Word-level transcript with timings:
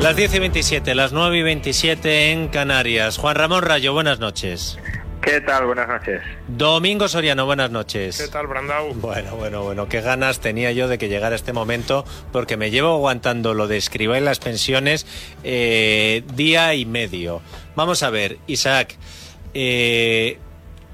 Las 0.00 0.16
10 0.16 0.34
y 0.34 0.38
27, 0.38 0.94
las 0.94 1.12
9 1.12 1.38
y 1.38 1.42
27 1.42 2.32
en 2.32 2.48
Canarias. 2.48 3.18
Juan 3.18 3.36
Ramón 3.36 3.62
Rayo, 3.62 3.92
buenas 3.92 4.18
noches. 4.18 4.78
¿Qué 5.20 5.42
tal? 5.42 5.66
Buenas 5.66 5.88
noches. 5.88 6.22
Domingo 6.48 7.06
Soriano, 7.06 7.44
buenas 7.44 7.70
noches. 7.70 8.16
¿Qué 8.18 8.28
tal, 8.28 8.46
Brandau? 8.46 8.94
Bueno, 8.94 9.36
bueno, 9.36 9.62
bueno, 9.62 9.90
qué 9.90 10.00
ganas 10.00 10.40
tenía 10.40 10.72
yo 10.72 10.88
de 10.88 10.96
que 10.96 11.10
llegara 11.10 11.36
este 11.36 11.52
momento, 11.52 12.06
porque 12.32 12.56
me 12.56 12.70
llevo 12.70 12.94
aguantando 12.94 13.52
lo 13.52 13.68
de 13.68 13.76
escribir 13.76 14.16
en 14.16 14.24
las 14.24 14.38
pensiones 14.38 15.06
eh, 15.44 16.24
día 16.34 16.74
y 16.74 16.86
medio. 16.86 17.42
Vamos 17.76 18.02
a 18.02 18.08
ver, 18.08 18.38
Isaac, 18.46 18.96
eh, 19.52 20.38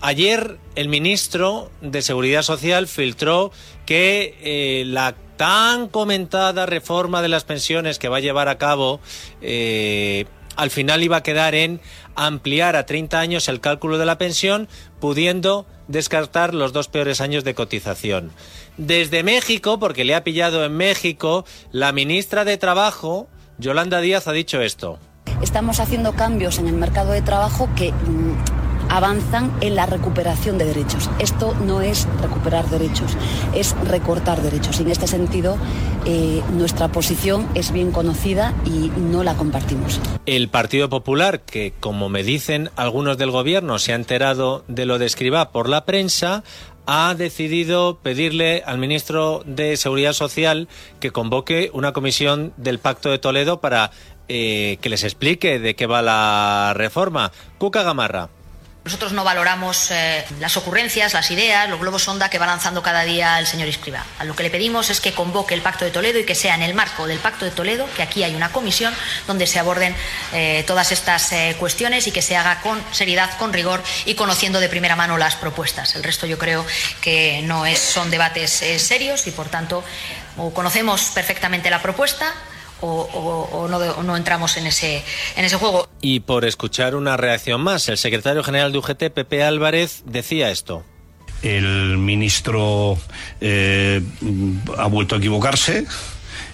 ayer 0.07 0.59
el 0.77 0.89
ministro 0.89 1.69
de 1.81 2.01
Seguridad 2.01 2.43
Social 2.43 2.87
filtró 2.87 3.51
que 3.87 4.39
eh, 4.41 4.85
la 4.87 5.17
tan 5.37 5.89
comentada 5.89 6.65
reforma 6.65 7.23
de 7.23 7.29
las 7.29 7.43
pensiones 7.43 7.99
que 7.99 8.09
va 8.09 8.19
a 8.19 8.21
llevar 8.21 8.49
a 8.49 8.57
cabo 8.57 9.01
eh, 9.43 10.27
al 10.55 10.71
final 10.71 11.03
iba 11.03 11.17
a 11.17 11.23
quedar 11.25 11.57
en 11.57 11.81
ampliar 12.15 12.77
a 12.77 12.87
30 12.87 13.19
años 13.19 13.49
el 13.49 13.61
cálculo 13.61 13.99
de 13.99 14.07
la 14.07 14.17
pensión, 14.17 14.69
pudiendo 15.01 15.67
descartar 15.89 16.55
los 16.55 16.73
dos 16.73 16.87
peores 16.87 17.21
años 17.21 17.43
de 17.43 17.55
cotización. 17.55 18.31
Desde 18.77 19.25
México, 19.25 19.81
porque 19.81 20.05
le 20.05 20.15
ha 20.15 20.23
pillado 20.23 20.65
en 20.65 20.73
México, 20.77 21.45
la 21.73 21.91
ministra 21.91 22.45
de 22.45 22.57
Trabajo, 22.57 23.29
Yolanda 23.59 24.01
Díaz, 24.01 24.29
ha 24.29 24.33
dicho 24.33 24.63
esto. 24.63 24.99
Estamos 25.43 25.81
haciendo 25.81 26.15
cambios 26.15 26.59
en 26.59 26.69
el 26.69 26.75
mercado 26.75 27.13
de 27.13 27.21
trabajo 27.21 27.69
que 27.77 27.93
mm, 27.93 28.56
avanzan 28.89 29.53
en 29.61 29.75
la 29.75 29.87
recuperación 29.87 30.59
de 30.59 30.65
derechos. 30.65 31.11
Esto 31.19 31.55
no 31.55 31.81
es 31.81 32.09
recuperar 32.21 32.69
derechos, 32.69 33.17
es 33.55 33.75
recortar 33.89 34.43
derechos. 34.43 34.79
Y 34.79 34.83
en 34.83 34.91
este 34.91 35.07
sentido, 35.07 35.59
eh, 36.05 36.43
nuestra 36.53 36.89
posición 36.89 37.49
es 37.55 37.73
bien 37.73 37.93
conocida 37.93 38.55
y 38.65 38.91
no 39.01 39.23
la 39.25 39.35
compartimos. 39.35 40.01
El 40.27 40.49
Partido 40.49 40.89
Popular, 40.89 41.41
que 41.41 41.73
como 41.81 42.09
me 42.09 42.23
dicen 42.23 42.71
algunos 42.77 43.19
del 43.19 43.31
gobierno, 43.31 43.79
se 43.79 43.93
ha 43.93 43.97
enterado 43.97 44.65
de 44.69 44.87
lo 44.87 44.99
de 44.99 45.07
Escribá 45.07 45.51
por 45.53 45.69
la 45.69 45.85
prensa, 45.85 46.43
ha 46.87 47.15
decidido 47.17 47.99
pedirle 48.01 48.63
al 48.65 48.79
ministro 48.79 49.43
de 49.45 49.77
Seguridad 49.77 50.13
Social 50.13 50.69
que 51.01 51.11
convoque 51.11 51.71
una 51.73 51.93
comisión 51.93 52.53
del 52.57 52.79
Pacto 52.79 53.11
de 53.11 53.19
Toledo 53.19 53.61
para 53.61 53.91
eh, 54.29 54.79
que 54.81 54.89
les 54.89 55.05
explique 55.05 55.59
de 55.59 55.75
qué 55.75 55.87
va 55.87 56.03
la 56.03 56.73
reforma. 56.75 57.33
Cuca 57.59 57.83
Gamarra. 57.83 58.31
Nosotros 58.87 59.13
no 59.13 59.25
valoramos 59.25 59.91
eh, 59.91 60.25
las 60.39 60.57
ocurrencias, 60.57 61.13
las 61.13 61.29
ideas, 61.33 61.69
los 61.69 61.81
globos 61.81 62.05
sonda 62.05 62.31
que 62.31 62.39
va 62.39 62.47
lanzando 62.47 62.85
cada 62.85 63.03
día 63.03 63.37
el 63.41 63.49
señor 63.49 63.67
Escribá. 63.67 64.07
A 64.21 64.23
lo 64.23 64.37
que 64.37 64.45
le 64.45 64.51
pedimos 64.51 64.91
es 64.91 65.01
que 65.01 65.13
convoque 65.13 65.55
el 65.55 65.61
Pacto 65.61 65.85
de 65.85 65.91
Toledo 65.91 66.21
y 66.21 66.25
que 66.25 66.37
sea 66.37 66.55
en 66.55 66.63
el 66.63 66.73
marco 66.73 67.09
del 67.09 67.19
Pacto 67.19 67.45
de 67.45 67.51
Toledo, 67.51 67.89
que 67.97 68.05
aquí 68.05 68.23
hay 68.23 68.37
una 68.37 68.53
comisión 68.53 68.95
donde 69.27 69.49
se 69.49 69.59
aborden 69.59 69.93
eh, 70.33 70.63
todas 70.69 70.93
estas 70.93 71.33
eh, 71.33 71.57
cuestiones 71.59 72.07
y 72.07 72.13
que 72.13 72.23
se 72.23 72.37
haga 72.37 72.61
con 72.61 72.81
seriedad, 72.93 73.37
con 73.39 73.53
rigor 73.53 73.83
y 74.05 74.15
conociendo 74.15 74.61
de 74.61 74.69
primera 74.69 74.95
mano 74.95 75.19
las 75.19 75.35
propuestas. 75.35 75.97
El 75.97 76.05
resto 76.05 76.27
yo 76.27 76.39
creo 76.39 76.65
que 77.01 77.43
no 77.43 77.67
es, 77.67 77.81
son 77.81 78.09
debates 78.09 78.53
serios 78.79 79.27
y, 79.27 79.33
por 79.33 79.49
tanto, 79.49 79.83
conocemos 80.55 81.11
perfectamente 81.13 81.71
la 81.71 81.83
propuesta 81.83 82.33
o, 82.81 82.87
o, 82.89 83.59
o, 83.59 83.69
no, 83.69 83.79
o, 83.79 84.03
no, 84.03 84.17
entramos 84.17 84.57
en 84.57 84.67
ese, 84.67 85.03
en 85.37 85.45
ese 85.45 85.57
juego. 85.57 85.89
Y 86.01 86.21
por 86.21 86.45
escuchar 86.45 86.95
una 86.95 87.17
reacción 87.17 87.61
más, 87.61 87.89
el 87.89 87.99
secretario 87.99 88.43
general 88.43 88.73
de 88.73 88.79
UGT, 88.79 89.11
Pepe 89.11 89.43
Álvarez, 89.43 90.03
decía 90.07 90.51
esto. 90.51 90.85
El 91.43 91.99
ministro 91.99 92.99
eh, 93.41 94.03
ha 94.79 94.87
vuelto 94.87 95.15
a 95.15 95.19
equivocarse. 95.19 95.87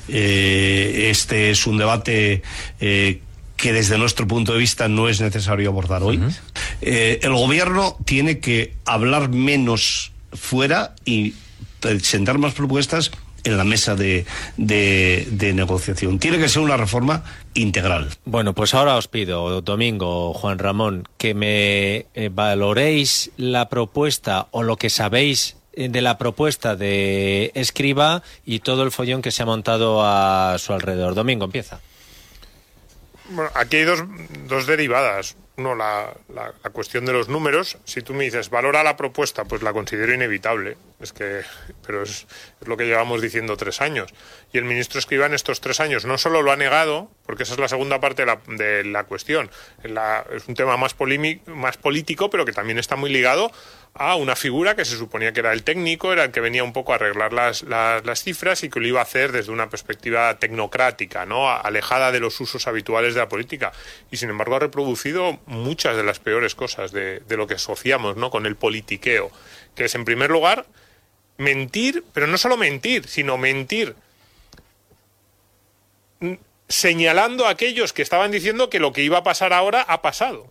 Eh, 0.09 1.09
este 1.11 1.51
es 1.51 1.67
un 1.67 1.79
debate 1.79 2.43
eh, 2.81 3.21
que 3.57 3.73
desde 3.73 3.97
nuestro 3.97 4.27
punto 4.27 4.53
de 4.53 4.59
vista 4.59 4.89
no 4.89 5.09
es 5.09 5.21
necesario 5.21 5.71
abordar 5.71 6.03
hoy. 6.03 6.19
Uh 6.19 6.23
-huh. 6.23 6.39
el 6.81 7.33
gobierno 7.33 7.97
tiene 8.05 8.41
que 8.41 8.75
hablar 8.85 9.29
menos 9.29 10.13
fuera 10.33 10.95
y 11.05 11.35
presentar 11.81 12.39
más 12.39 12.55
propuestas 12.55 13.13
en 13.45 13.57
la 13.57 13.65
mesa 13.65 13.95
de, 13.95 14.27
de, 14.57 15.27
de, 15.31 15.53
negociación. 15.53 16.19
Tiene 16.19 16.39
que 16.39 16.49
ser 16.49 16.63
una 16.63 16.77
reforma 16.77 17.25
integral. 17.55 18.09
Bueno, 18.25 18.55
pues 18.55 18.75
ahora 18.75 18.97
os 18.97 19.09
pido, 19.09 19.61
Domingo, 19.61 20.33
Juan 20.35 20.59
Ramón, 20.59 21.09
que 21.19 21.35
me 21.35 22.07
eh, 22.15 22.31
valoréis 22.33 23.31
la 23.37 23.69
propuesta 23.69 24.49
o 24.51 24.63
lo 24.63 24.77
que 24.77 24.91
sabéis 24.91 25.57
eh, 25.75 25.89
de 25.89 26.03
la 26.03 26.19
propuesta 26.19 26.77
de 26.77 27.51
Escriba 27.55 28.23
y 28.45 28.61
todo 28.61 28.83
el 28.83 28.93
follón 28.93 29.23
que 29.23 29.31
se 29.31 29.43
ha 29.43 29.47
montado 29.47 30.05
a 30.05 30.57
su 30.59 30.73
alrededor. 30.73 31.15
Domingo, 31.15 31.45
empieza. 31.47 31.81
Bueno, 33.31 33.51
aquí 33.55 33.77
hay 33.77 33.85
dos, 33.85 34.03
dos 34.49 34.67
derivadas. 34.67 35.37
Uno, 35.63 35.77
la, 35.77 36.13
la, 36.35 36.71
cuestión 36.71 37.05
de 37.05 37.13
los 37.13 37.29
números. 37.29 37.79
Si 37.85 38.03
tú 38.03 38.15
me 38.15 38.25
dices, 38.25 38.51
valora 38.51 38.83
la 38.83 38.97
propuesta, 38.97 39.45
pues 39.45 39.63
la 39.63 39.73
considero 39.73 40.13
inevitable. 40.13 40.77
Es 40.99 41.13
que, 41.13 41.43
pero 41.87 42.03
es, 42.03 42.27
lo 42.67 42.77
que 42.77 42.85
llevamos 42.85 43.23
diciendo 43.23 43.57
tres 43.57 43.81
años. 43.81 44.13
Y 44.53 44.59
el 44.59 44.65
ministro 44.65 44.99
Escrivá 44.99 45.27
en 45.27 45.35
estos 45.35 45.61
tres 45.61 45.79
años 45.79 46.05
no 46.05 46.19
solo 46.19 46.43
lo 46.43 46.51
ha 46.51 46.57
negado, 46.57 47.13
porque 47.27 47.45
esa 47.45 47.53
es 47.53 47.61
la 47.61 47.69
segunda 47.69 48.01
parte 48.01 48.23
de 48.23 48.27
la, 48.27 48.41
de 48.57 48.83
la 48.83 49.05
cuestión. 49.05 49.53
La, 49.85 50.27
es 50.35 50.49
un 50.49 50.57
tema 50.57 50.77
más, 50.77 50.97
más 51.47 51.77
político, 51.77 52.29
pero 52.29 52.45
que 52.45 52.53
también 52.53 52.81
está 52.81 52.97
muy 52.97 53.13
ligado 53.13 53.53
a 53.95 54.17
una 54.17 54.37
figura 54.37 54.75
que 54.75 54.85
se 54.85 54.97
suponía 54.97 55.33
que 55.33 55.41
era 55.41 55.53
el 55.53 55.65
técnico, 55.65 56.13
era 56.13 56.25
el 56.25 56.31
que 56.31 56.41
venía 56.41 56.65
un 56.65 56.73
poco 56.73 56.93
a 56.93 56.95
arreglar 56.97 57.33
las, 57.33 57.63
las, 57.63 58.23
cifras 58.23 58.63
y 58.65 58.71
que 58.71 58.81
lo 58.81 58.87
iba 58.87 59.01
a 59.01 59.03
hacer 59.03 59.33
desde 59.33 59.53
una 59.53 59.69
perspectiva 59.69 60.39
tecnocrática, 60.39 61.27
¿no? 61.27 61.51
alejada 61.51 62.11
de 62.11 62.21
los 62.21 62.41
usos 62.41 62.67
habituales 62.67 63.15
de 63.15 63.21
la 63.21 63.29
política. 63.29 63.73
Y 64.11 64.17
sin 64.17 64.31
embargo 64.31 64.57
ha 64.57 64.61
reproducido 64.61 65.39
muchas 65.47 65.97
de 65.97 66.05
las 66.05 66.21
peores 66.21 66.55
cosas 66.55 66.93
de, 66.93 67.21
de 67.21 67.37
lo 67.37 67.47
que 67.47 67.55
asociamos 67.55 68.17
¿no? 68.17 68.31
con 68.31 68.47
el 68.47 68.57
politiqueo, 68.57 69.31
que 69.75 69.85
es 69.85 69.95
en 69.95 70.07
primer 70.07 70.31
lugar 70.31 70.67
mentir, 71.37 72.05
pero 72.15 72.27
no 72.27 72.39
solo 72.39 72.57
mentir, 72.57 73.07
sino 73.09 73.37
mentir 73.37 73.95
señalando 76.69 77.47
a 77.47 77.51
aquellos 77.51 77.93
que 77.93 78.03
estaban 78.03 78.31
diciendo 78.31 78.71
que 78.71 78.81
lo 78.81 78.93
que 78.93 79.03
iba 79.03 79.19
a 79.19 79.23
pasar 79.23 79.53
ahora 79.53 79.83
ha 79.83 80.01
pasado. 80.01 80.49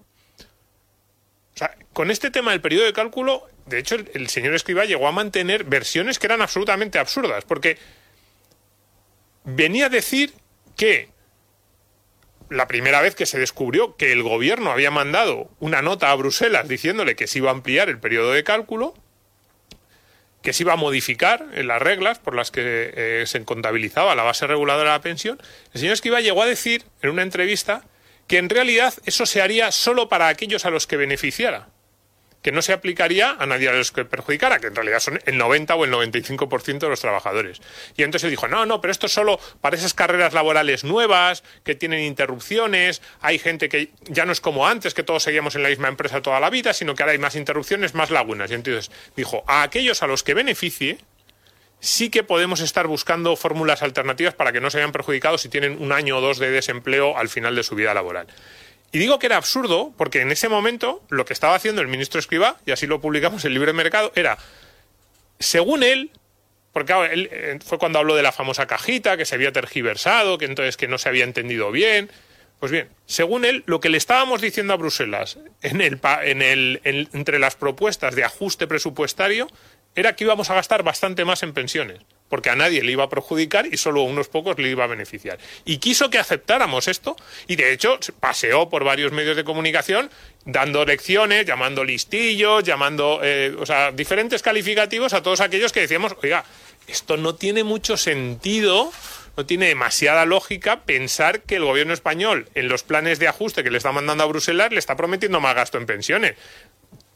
O 1.55 1.57
sea, 1.57 1.75
con 1.93 2.11
este 2.11 2.31
tema 2.31 2.51
del 2.51 2.61
periodo 2.61 2.85
de 2.85 2.93
cálculo, 2.93 3.47
de 3.65 3.79
hecho, 3.79 3.95
el, 3.95 4.29
señor 4.29 4.53
Escriba 4.53 4.85
llegó 4.85 5.07
a 5.07 5.11
mantener 5.11 5.63
versiones 5.63 6.19
que 6.19 6.27
eran 6.27 6.41
absolutamente 6.41 6.99
absurdas, 6.99 7.45
porque 7.45 7.77
venía 9.43 9.87
a 9.87 9.89
decir 9.89 10.33
que 10.77 11.09
la 12.49 12.67
primera 12.67 13.01
vez 13.01 13.15
que 13.15 13.25
se 13.25 13.39
descubrió 13.39 13.95
que 13.95 14.11
el 14.11 14.23
gobierno 14.23 14.71
había 14.71 14.91
mandado 14.91 15.49
una 15.59 15.81
nota 15.81 16.11
a 16.11 16.15
Bruselas 16.15 16.67
diciéndole 16.67 17.15
que 17.15 17.27
se 17.27 17.39
iba 17.39 17.49
a 17.49 17.53
ampliar 17.53 17.87
el 17.87 17.99
periodo 17.99 18.33
de 18.33 18.43
cálculo, 18.43 18.93
que 20.41 20.53
se 20.53 20.63
iba 20.63 20.73
a 20.73 20.77
modificar 20.77 21.45
las 21.53 21.81
reglas 21.81 22.19
por 22.19 22.35
las 22.35 22.51
que 22.51 22.91
eh, 22.93 23.23
se 23.27 23.43
contabilizaba 23.45 24.15
la 24.15 24.23
base 24.23 24.47
reguladora 24.47 24.89
de 24.89 24.97
la 24.97 25.01
pensión, 25.01 25.39
el 25.73 25.79
señor 25.79 25.93
Escriba 25.93 26.19
llegó 26.19 26.41
a 26.41 26.45
decir 26.47 26.83
en 27.01 27.11
una 27.11 27.21
entrevista 27.21 27.83
que 28.31 28.37
en 28.37 28.47
realidad 28.47 28.93
eso 29.05 29.25
se 29.25 29.41
haría 29.41 29.73
solo 29.73 30.07
para 30.07 30.29
aquellos 30.29 30.63
a 30.63 30.69
los 30.69 30.87
que 30.87 30.95
beneficiara, 30.95 31.67
que 32.41 32.53
no 32.53 32.61
se 32.61 32.71
aplicaría 32.71 33.35
a 33.37 33.45
nadie 33.45 33.67
a 33.67 33.73
los 33.73 33.91
que 33.91 34.05
perjudicara, 34.05 34.59
que 34.59 34.67
en 34.67 34.75
realidad 34.75 35.01
son 35.01 35.19
el 35.25 35.37
90 35.37 35.75
o 35.75 35.83
el 35.83 35.91
95% 35.91 36.79
de 36.79 36.87
los 36.87 37.01
trabajadores. 37.01 37.61
Y 37.97 38.03
entonces 38.03 38.29
dijo, 38.29 38.47
no, 38.47 38.65
no, 38.65 38.79
pero 38.79 38.93
esto 38.93 39.07
es 39.07 39.11
solo 39.11 39.37
para 39.59 39.75
esas 39.75 39.93
carreras 39.93 40.31
laborales 40.31 40.85
nuevas, 40.85 41.43
que 41.65 41.75
tienen 41.75 42.05
interrupciones, 42.05 43.01
hay 43.19 43.37
gente 43.37 43.67
que 43.67 43.91
ya 44.05 44.25
no 44.25 44.31
es 44.31 44.39
como 44.39 44.65
antes, 44.65 44.93
que 44.93 45.03
todos 45.03 45.23
seguíamos 45.23 45.55
en 45.55 45.63
la 45.63 45.69
misma 45.69 45.89
empresa 45.89 46.21
toda 46.21 46.39
la 46.39 46.49
vida, 46.49 46.71
sino 46.71 46.95
que 46.95 47.03
ahora 47.03 47.11
hay 47.11 47.19
más 47.19 47.35
interrupciones, 47.35 47.95
más 47.95 48.11
lagunas. 48.11 48.49
Y 48.49 48.53
entonces 48.53 48.91
dijo, 49.13 49.43
a 49.45 49.63
aquellos 49.63 50.03
a 50.03 50.07
los 50.07 50.23
que 50.23 50.35
beneficie, 50.35 50.99
sí 51.81 52.09
que 52.09 52.23
podemos 52.23 52.61
estar 52.61 52.87
buscando 52.87 53.35
fórmulas 53.35 53.81
alternativas 53.81 54.33
para 54.33 54.53
que 54.53 54.61
no 54.61 54.69
se 54.69 54.77
vean 54.77 54.93
perjudicados 54.93 55.41
si 55.41 55.49
tienen 55.49 55.81
un 55.81 55.91
año 55.91 56.17
o 56.17 56.21
dos 56.21 56.37
de 56.37 56.51
desempleo 56.51 57.17
al 57.17 57.27
final 57.27 57.55
de 57.55 57.63
su 57.63 57.75
vida 57.75 57.93
laboral. 57.93 58.27
Y 58.93 58.99
digo 58.99 59.19
que 59.19 59.25
era 59.25 59.37
absurdo 59.37 59.93
porque 59.97 60.21
en 60.21 60.31
ese 60.31 60.47
momento 60.47 61.03
lo 61.09 61.25
que 61.25 61.33
estaba 61.33 61.55
haciendo 61.55 61.81
el 61.81 61.87
ministro 61.87 62.19
Escribá, 62.19 62.57
y 62.65 62.71
así 62.71 62.87
lo 62.87 63.01
publicamos 63.01 63.43
en 63.45 63.53
Libre 63.53 63.73
Mercado, 63.73 64.11
era, 64.15 64.37
según 65.39 65.83
él, 65.83 66.11
porque 66.71 66.93
él, 67.11 67.29
eh, 67.31 67.59
fue 67.65 67.77
cuando 67.77 67.99
habló 67.99 68.15
de 68.15 68.21
la 68.21 68.31
famosa 68.31 68.67
cajita, 68.67 69.17
que 69.17 69.25
se 69.25 69.35
había 69.35 69.51
tergiversado, 69.51 70.37
que 70.37 70.45
entonces 70.45 70.77
que 70.77 70.87
no 70.87 70.97
se 70.97 71.09
había 71.09 71.23
entendido 71.23 71.71
bien. 71.71 72.11
Pues 72.59 72.71
bien, 72.71 72.89
según 73.07 73.43
él, 73.43 73.63
lo 73.65 73.79
que 73.79 73.89
le 73.89 73.97
estábamos 73.97 74.39
diciendo 74.39 74.73
a 74.73 74.77
Bruselas 74.77 75.39
en 75.63 75.81
el, 75.81 75.99
en 76.21 76.41
el, 76.43 77.09
entre 77.11 77.39
las 77.39 77.55
propuestas 77.55 78.13
de 78.13 78.23
ajuste 78.23 78.67
presupuestario 78.67 79.47
era 79.95 80.15
que 80.15 80.23
íbamos 80.23 80.49
a 80.49 80.55
gastar 80.55 80.83
bastante 80.83 81.25
más 81.25 81.43
en 81.43 81.53
pensiones, 81.53 81.99
porque 82.29 82.49
a 82.49 82.55
nadie 82.55 82.81
le 82.81 82.93
iba 82.93 83.03
a 83.03 83.09
perjudicar 83.09 83.65
y 83.65 83.77
solo 83.77 84.01
a 84.01 84.05
unos 84.05 84.29
pocos 84.29 84.57
le 84.57 84.69
iba 84.69 84.85
a 84.85 84.87
beneficiar. 84.87 85.37
Y 85.65 85.77
quiso 85.77 86.09
que 86.09 86.17
aceptáramos 86.17 86.87
esto, 86.87 87.15
y 87.47 87.55
de 87.57 87.73
hecho 87.73 87.99
paseó 88.19 88.69
por 88.69 88.83
varios 88.83 89.11
medios 89.11 89.35
de 89.35 89.43
comunicación 89.43 90.09
dando 90.45 90.85
lecciones, 90.85 91.45
llamando 91.45 91.83
listillos, 91.83 92.63
llamando, 92.63 93.19
eh, 93.23 93.55
o 93.59 93.65
sea, 93.65 93.91
diferentes 93.91 94.41
calificativos 94.41 95.13
a 95.13 95.21
todos 95.21 95.41
aquellos 95.41 95.71
que 95.71 95.81
decíamos, 95.81 96.15
oiga, 96.23 96.45
esto 96.87 97.17
no 97.17 97.35
tiene 97.35 97.63
mucho 97.63 97.97
sentido 97.97 98.91
no 99.37 99.45
tiene 99.45 99.67
demasiada 99.67 100.25
lógica 100.25 100.81
pensar 100.81 101.43
que 101.43 101.55
el 101.55 101.63
gobierno 101.63 101.93
español, 101.93 102.49
en 102.53 102.67
los 102.67 102.83
planes 102.83 103.17
de 103.17 103.29
ajuste 103.29 103.63
que 103.63 103.71
le 103.71 103.77
está 103.77 103.91
mandando 103.93 104.25
a 104.25 104.27
Bruselas, 104.27 104.71
le 104.71 104.79
está 104.79 104.97
prometiendo 104.97 105.39
más 105.39 105.55
gasto 105.55 105.77
en 105.77 105.85
pensiones 105.85 106.35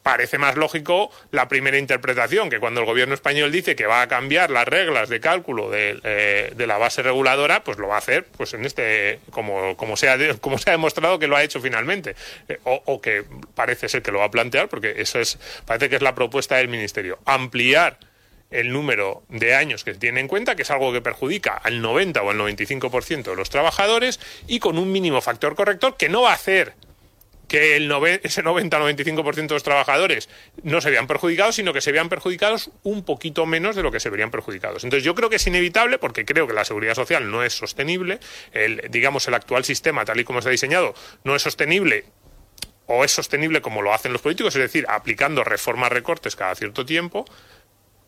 parece 0.06 0.38
más 0.38 0.54
lógico 0.54 1.10
la 1.32 1.48
primera 1.48 1.78
interpretación, 1.78 2.48
que 2.48 2.60
cuando 2.60 2.78
el 2.78 2.86
gobierno 2.86 3.12
español 3.12 3.50
dice 3.50 3.74
que 3.74 3.86
va 3.86 4.02
a 4.02 4.06
cambiar 4.06 4.52
las 4.52 4.64
reglas 4.64 5.08
de 5.08 5.18
cálculo 5.18 5.68
de, 5.68 5.98
eh, 6.04 6.54
la 6.56 6.78
base 6.78 7.02
reguladora, 7.02 7.64
pues 7.64 7.76
lo 7.78 7.88
va 7.88 7.96
a 7.96 7.98
hacer 7.98 8.24
pues 8.36 8.54
en 8.54 8.64
este 8.64 9.18
como, 9.30 9.96
se 9.96 10.08
ha 10.08 10.16
demostrado 10.16 11.18
que 11.18 11.26
lo 11.26 11.34
ha 11.34 11.42
hecho 11.42 11.60
finalmente, 11.60 12.14
eh, 12.48 12.60
o, 12.62 12.80
o, 12.84 13.00
que 13.00 13.24
parece 13.56 13.88
ser 13.88 14.02
que 14.02 14.12
lo 14.12 14.20
va 14.20 14.26
a 14.26 14.30
plantear, 14.30 14.68
porque 14.68 14.94
eso 14.96 15.18
es, 15.18 15.40
parece 15.64 15.88
que 15.88 15.96
es 15.96 16.02
la 16.02 16.14
propuesta 16.14 16.54
del 16.54 16.68
Ministerio. 16.68 17.18
Ampliar 17.24 17.98
el 18.52 18.72
número 18.72 19.24
de 19.28 19.56
años 19.56 19.82
que 19.82 19.92
se 19.92 19.98
tiene 19.98 20.20
en 20.20 20.28
cuenta, 20.28 20.54
que 20.54 20.62
es 20.62 20.70
algo 20.70 20.92
que 20.92 21.00
perjudica 21.00 21.54
al 21.54 21.82
90 21.82 22.22
o 22.22 22.30
al 22.30 22.38
95% 22.38 23.24
de 23.24 23.34
los 23.34 23.50
trabajadores, 23.50 24.20
y 24.46 24.60
con 24.60 24.78
un 24.78 24.92
mínimo 24.92 25.20
factor 25.20 25.56
corrector 25.56 25.96
que 25.96 26.08
no 26.08 26.22
va 26.22 26.30
a 26.30 26.34
hacer 26.34 26.74
que 27.48 27.76
el 27.76 27.90
ese 28.22 28.42
90-95% 28.42 29.34
de 29.34 29.54
los 29.54 29.62
trabajadores 29.62 30.28
no 30.62 30.80
se 30.80 30.90
vean 30.90 31.06
perjudicados, 31.06 31.56
sino 31.56 31.72
que 31.72 31.80
se 31.80 31.92
vean 31.92 32.08
perjudicados 32.08 32.70
un 32.82 33.04
poquito 33.04 33.46
menos 33.46 33.76
de 33.76 33.82
lo 33.82 33.92
que 33.92 34.00
se 34.00 34.10
verían 34.10 34.30
perjudicados. 34.30 34.84
Entonces 34.84 35.04
yo 35.04 35.14
creo 35.14 35.30
que 35.30 35.36
es 35.36 35.46
inevitable, 35.46 35.98
porque 35.98 36.24
creo 36.24 36.46
que 36.46 36.54
la 36.54 36.64
seguridad 36.64 36.94
social 36.94 37.30
no 37.30 37.42
es 37.44 37.54
sostenible, 37.54 38.18
el, 38.52 38.82
digamos 38.90 39.28
el 39.28 39.34
actual 39.34 39.64
sistema 39.64 40.04
tal 40.04 40.20
y 40.20 40.24
como 40.24 40.40
está 40.40 40.50
diseñado 40.50 40.94
no 41.24 41.36
es 41.36 41.42
sostenible 41.42 42.04
o 42.86 43.04
es 43.04 43.12
sostenible 43.12 43.60
como 43.60 43.82
lo 43.82 43.92
hacen 43.92 44.12
los 44.12 44.22
políticos, 44.22 44.54
es 44.56 44.62
decir, 44.62 44.86
aplicando 44.88 45.44
reformas 45.44 45.90
recortes 45.90 46.36
cada 46.36 46.54
cierto 46.54 46.86
tiempo, 46.86 47.24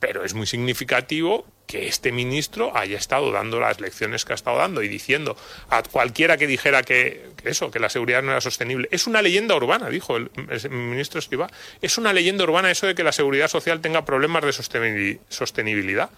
pero 0.00 0.24
es 0.24 0.34
muy 0.34 0.46
significativo 0.46 1.46
que 1.66 1.86
este 1.86 2.12
ministro 2.12 2.74
haya 2.76 2.96
estado 2.96 3.30
dando 3.30 3.60
las 3.60 3.80
lecciones 3.80 4.24
que 4.24 4.32
ha 4.32 4.34
estado 4.34 4.56
dando 4.56 4.82
y 4.82 4.88
diciendo 4.88 5.36
a 5.68 5.82
cualquiera 5.82 6.38
que 6.38 6.46
dijera 6.46 6.82
que, 6.82 7.30
eso, 7.44 7.70
que 7.70 7.78
la 7.78 7.90
seguridad 7.90 8.22
no 8.22 8.30
era 8.30 8.40
sostenible. 8.40 8.88
Es 8.90 9.06
una 9.06 9.20
leyenda 9.20 9.54
urbana, 9.54 9.90
dijo 9.90 10.16
el, 10.16 10.30
ministro 10.70 11.18
Escribá. 11.18 11.48
Es 11.82 11.98
una 11.98 12.12
leyenda 12.12 12.44
urbana 12.44 12.70
eso 12.70 12.86
de 12.86 12.94
que 12.94 13.04
la 13.04 13.12
seguridad 13.12 13.48
social 13.48 13.80
tenga 13.80 14.04
problemas 14.04 14.42
de 14.44 15.18
sostenibilidad. 15.28 16.10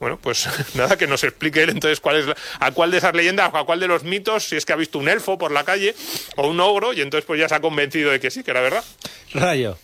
Bueno, 0.00 0.18
pues 0.20 0.48
nada, 0.74 0.98
que 0.98 1.06
nos 1.06 1.22
explique 1.22 1.62
él 1.62 1.70
entonces 1.70 2.00
cuál 2.00 2.16
es 2.16 2.36
a 2.58 2.70
cuál 2.72 2.90
de 2.90 2.98
esas 2.98 3.14
leyendas, 3.14 3.50
a 3.54 3.64
cuál 3.64 3.80
de 3.80 3.88
los 3.88 4.02
mitos, 4.02 4.44
si 4.44 4.56
es 4.56 4.66
que 4.66 4.72
ha 4.72 4.76
visto 4.76 4.98
un 4.98 5.08
elfo 5.08 5.38
por 5.38 5.52
la 5.52 5.64
calle 5.64 5.94
o 6.36 6.48
un 6.48 6.60
ogro, 6.60 6.92
y 6.92 7.00
entonces 7.00 7.24
pues 7.24 7.40
ya 7.40 7.48
se 7.48 7.54
ha 7.54 7.60
convencido 7.60 8.10
de 8.10 8.20
que 8.20 8.30
sí, 8.30 8.42
que 8.42 8.50
era 8.50 8.60
verdad. 8.60 8.84
Rayo. 9.32 9.78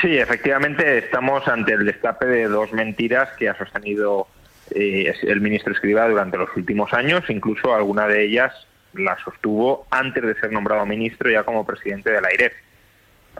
Sí, 0.00 0.18
efectivamente 0.18 0.98
estamos 0.98 1.46
ante 1.48 1.72
el 1.72 1.84
destape 1.84 2.26
de 2.26 2.44
dos 2.48 2.72
mentiras 2.72 3.30
que 3.38 3.48
ha 3.48 3.56
sostenido 3.56 4.28
eh, 4.70 5.14
el 5.22 5.40
ministro 5.40 5.72
Escriba 5.72 6.08
durante 6.08 6.38
los 6.38 6.48
últimos 6.56 6.92
años, 6.92 7.24
incluso 7.28 7.74
alguna 7.74 8.06
de 8.06 8.24
ellas 8.24 8.52
la 8.92 9.16
sostuvo 9.24 9.86
antes 9.90 10.22
de 10.22 10.34
ser 10.34 10.52
nombrado 10.52 10.84
ministro 10.86 11.30
ya 11.30 11.44
como 11.44 11.64
presidente 11.64 12.10
de 12.10 12.20
la 12.20 12.28
AIREF. 12.28 12.52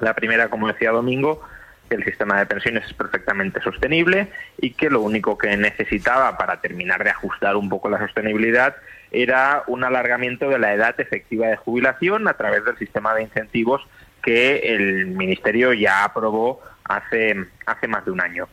La 0.01 0.15
primera, 0.15 0.49
como 0.49 0.69
decía 0.69 0.91
Domingo, 0.93 1.43
que 1.89 1.97
el 1.97 2.05
sistema 2.05 2.39
de 2.39 2.47
pensiones 2.47 2.85
es 2.87 2.95
perfectamente 2.95 3.61
sostenible 3.61 4.29
y 4.59 4.73
que 4.73 4.89
lo 4.89 5.01
único 5.01 5.37
que 5.37 5.57
necesitaba 5.57 6.39
para 6.39 6.61
terminar 6.61 7.03
de 7.03 7.11
ajustar 7.11 7.57
un 7.57 7.69
poco 7.69 7.91
la 7.91 7.99
sostenibilidad 7.99 8.77
era 9.11 9.65
un 9.67 9.83
alargamiento 9.83 10.49
de 10.49 10.61
la 10.61 10.73
edad 10.73 10.99
efectiva 11.01 11.49
de 11.49 11.57
jubilación 11.57 12.29
a 12.29 12.35
través 12.35 12.65
del 12.65 12.79
sistema 12.79 13.13
de 13.15 13.23
incentivos 13.23 13.83
que 14.23 14.75
el 14.75 15.07
Ministerio 15.07 15.73
ya 15.73 16.05
aprobó 16.05 16.61
hace, 16.85 17.37
hace 17.67 17.89
más 17.89 18.05
de 18.05 18.11
un 18.11 18.21
año. 18.21 18.49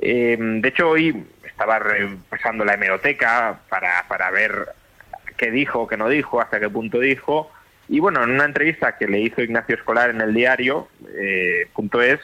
Eh, 0.00 0.36
de 0.38 0.68
hecho, 0.68 0.90
hoy 0.90 1.24
estaba 1.44 1.78
repasando 1.78 2.64
la 2.64 2.74
hemeroteca 2.74 3.60
para, 3.68 4.04
para 4.08 4.30
ver 4.30 4.68
qué 5.36 5.50
dijo, 5.50 5.86
qué 5.86 5.96
no 5.96 6.08
dijo, 6.08 6.40
hasta 6.40 6.60
qué 6.60 6.68
punto 6.68 7.00
dijo. 7.00 7.50
Y 7.88 8.00
bueno, 8.00 8.22
en 8.24 8.30
una 8.30 8.44
entrevista 8.44 8.96
que 8.96 9.06
le 9.06 9.20
hizo 9.20 9.42
Ignacio 9.42 9.76
Escolar 9.76 10.10
en 10.10 10.20
el 10.20 10.34
diario, 10.34 10.88
eh, 11.14 11.68
punto 11.72 12.02
es, 12.02 12.20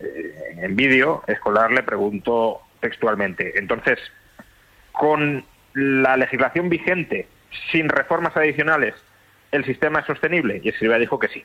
eh, 0.00 0.56
en 0.58 0.76
vídeo, 0.76 1.24
Escolar 1.26 1.72
le 1.72 1.82
preguntó 1.82 2.60
textualmente, 2.80 3.58
entonces, 3.58 3.98
con 4.92 5.44
la 5.74 6.16
legislación 6.16 6.68
vigente, 6.68 7.26
sin 7.72 7.88
reformas 7.88 8.36
adicionales, 8.36 8.94
¿el 9.52 9.64
sistema 9.64 10.00
es 10.00 10.06
sostenible? 10.06 10.60
Y 10.62 10.72
Silvia 10.72 10.98
dijo 10.98 11.18
que 11.18 11.28
sí. 11.28 11.44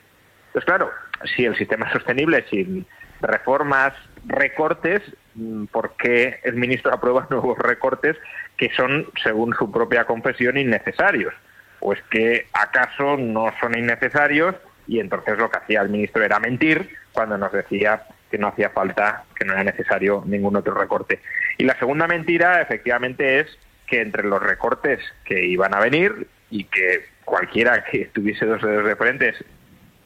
Pues 0.52 0.64
claro, 0.64 0.90
si 1.34 1.44
el 1.44 1.56
sistema 1.56 1.86
es 1.86 1.92
sostenible 1.92 2.44
sin 2.50 2.86
reformas, 3.20 3.94
recortes, 4.26 5.02
mm, 5.34 5.66
¿por 5.66 5.96
qué 5.96 6.40
el 6.42 6.54
ministro 6.54 6.92
aprueba 6.94 7.26
nuevos 7.30 7.58
recortes 7.58 8.16
que 8.56 8.70
son, 8.76 9.06
según 9.22 9.54
su 9.54 9.70
propia 9.70 10.04
confesión, 10.04 10.58
innecesarios? 10.58 11.34
Pues 11.80 12.00
que 12.10 12.46
acaso 12.52 13.16
no 13.16 13.52
son 13.60 13.76
innecesarios 13.76 14.54
y 14.86 15.00
entonces 15.00 15.38
lo 15.38 15.50
que 15.50 15.58
hacía 15.58 15.80
el 15.80 15.88
ministro 15.88 16.22
era 16.22 16.38
mentir 16.38 16.96
cuando 17.12 17.38
nos 17.38 17.52
decía 17.52 18.04
que 18.30 18.38
no 18.38 18.48
hacía 18.48 18.70
falta, 18.70 19.24
que 19.34 19.44
no 19.44 19.52
era 19.52 19.64
necesario 19.64 20.22
ningún 20.26 20.56
otro 20.56 20.74
recorte. 20.74 21.20
Y 21.58 21.64
la 21.64 21.78
segunda 21.78 22.06
mentira, 22.06 22.62
efectivamente, 22.62 23.40
es 23.40 23.58
que 23.86 24.00
entre 24.00 24.24
los 24.24 24.42
recortes 24.42 25.00
que 25.24 25.44
iban 25.44 25.74
a 25.74 25.80
venir 25.80 26.26
y 26.50 26.64
que 26.64 27.04
cualquiera 27.24 27.84
que 27.84 28.06
tuviese 28.06 28.46
dos 28.46 28.62
dedos 28.62 28.86
de 28.86 28.96
frente 28.96 29.34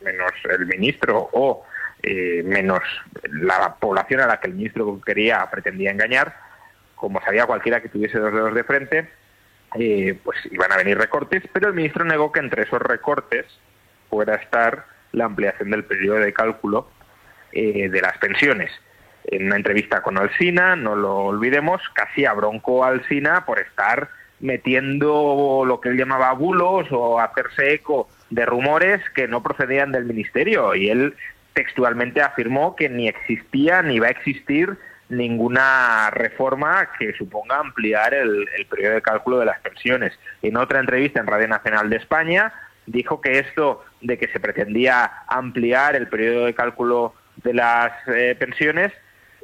menos 0.06 0.32
el 0.48 0.66
ministro 0.66 1.28
o 1.32 1.64
eh, 2.02 2.42
menos 2.44 2.80
la 3.30 3.74
población 3.74 4.20
a 4.20 4.26
la 4.26 4.40
que 4.40 4.48
el 4.48 4.54
ministro 4.54 5.00
quería, 5.04 5.48
pretendía 5.50 5.90
engañar, 5.90 6.36
como 6.94 7.20
sabía 7.22 7.46
cualquiera 7.46 7.80
que 7.80 7.88
tuviese 7.88 8.18
dos 8.18 8.32
dedos 8.32 8.54
de 8.54 8.64
frente, 8.64 9.10
eh, 9.78 10.18
pues 10.22 10.38
iban 10.50 10.72
a 10.72 10.76
venir 10.76 10.96
recortes, 10.96 11.42
pero 11.52 11.68
el 11.68 11.75
ministro 11.75 12.04
negó 12.04 12.32
que 12.32 12.40
entre 12.40 12.62
esos 12.62 12.80
recortes 12.80 13.46
pueda 14.08 14.36
estar 14.36 14.86
la 15.12 15.25
ampliación 15.25 15.70
del 15.70 15.84
periodo 15.84 16.20
de 16.20 16.32
cálculo 16.32 16.88
eh, 17.52 17.88
de 17.88 18.00
las 18.00 18.16
pensiones. 18.18 18.70
En 19.25 19.46
una 19.46 19.56
entrevista 19.56 20.02
con 20.02 20.18
Alsina, 20.18 20.76
no 20.76 20.94
lo 20.94 21.16
olvidemos, 21.16 21.82
casi 21.94 22.25
abroncó 22.25 22.84
a 22.84 22.88
Alsina 22.88 23.44
por 23.44 23.58
estar 23.58 24.08
metiendo 24.40 25.64
lo 25.66 25.81
que 25.81 25.90
él 25.90 25.97
llamaba 25.97 26.33
bulos 26.33 26.88
o 26.90 27.21
hacerse 27.21 27.75
eco 27.75 28.09
de 28.31 28.45
rumores 28.45 29.00
que 29.14 29.28
no 29.28 29.43
procedían 29.43 29.93
del 29.93 30.05
ministerio 30.05 30.75
y 30.75 30.90
él 30.90 31.14
textualmente 31.55 32.21
afirmó 32.21 32.76
que 32.76 32.88
ni 32.88 33.09
existía 33.09 33.83
ni 33.83 33.99
va 33.99 34.09
a 34.09 34.11
existir 34.11 34.76
ninguna 35.09 36.11
reforma 36.11 36.90
que 36.99 37.12
suponga 37.14 37.59
ampliar 37.59 38.12
el, 38.12 38.47
periodo 38.69 38.95
de 38.95 39.02
cálculo 39.02 39.38
de 39.38 39.47
las 39.47 39.61
pensiones. 39.61 40.19
En 40.43 40.57
otra 40.57 40.81
entrevista 40.81 41.21
en 41.21 41.26
Radio 41.26 41.49
Nacional 41.49 41.88
de 41.88 41.97
España 41.97 42.52
dijo 42.87 43.21
que 43.21 43.38
esto 43.38 43.85
de 44.00 44.19
que 44.19 44.28
se 44.28 44.40
pretendía 44.40 45.11
ampliar 45.28 45.97
el 45.97 46.09
periodo 46.09 46.47
de 46.47 46.55
cálculo 46.55 47.14
de 47.37 47.55
las 47.55 47.93
eh, 48.09 48.37
pensiones 48.38 48.93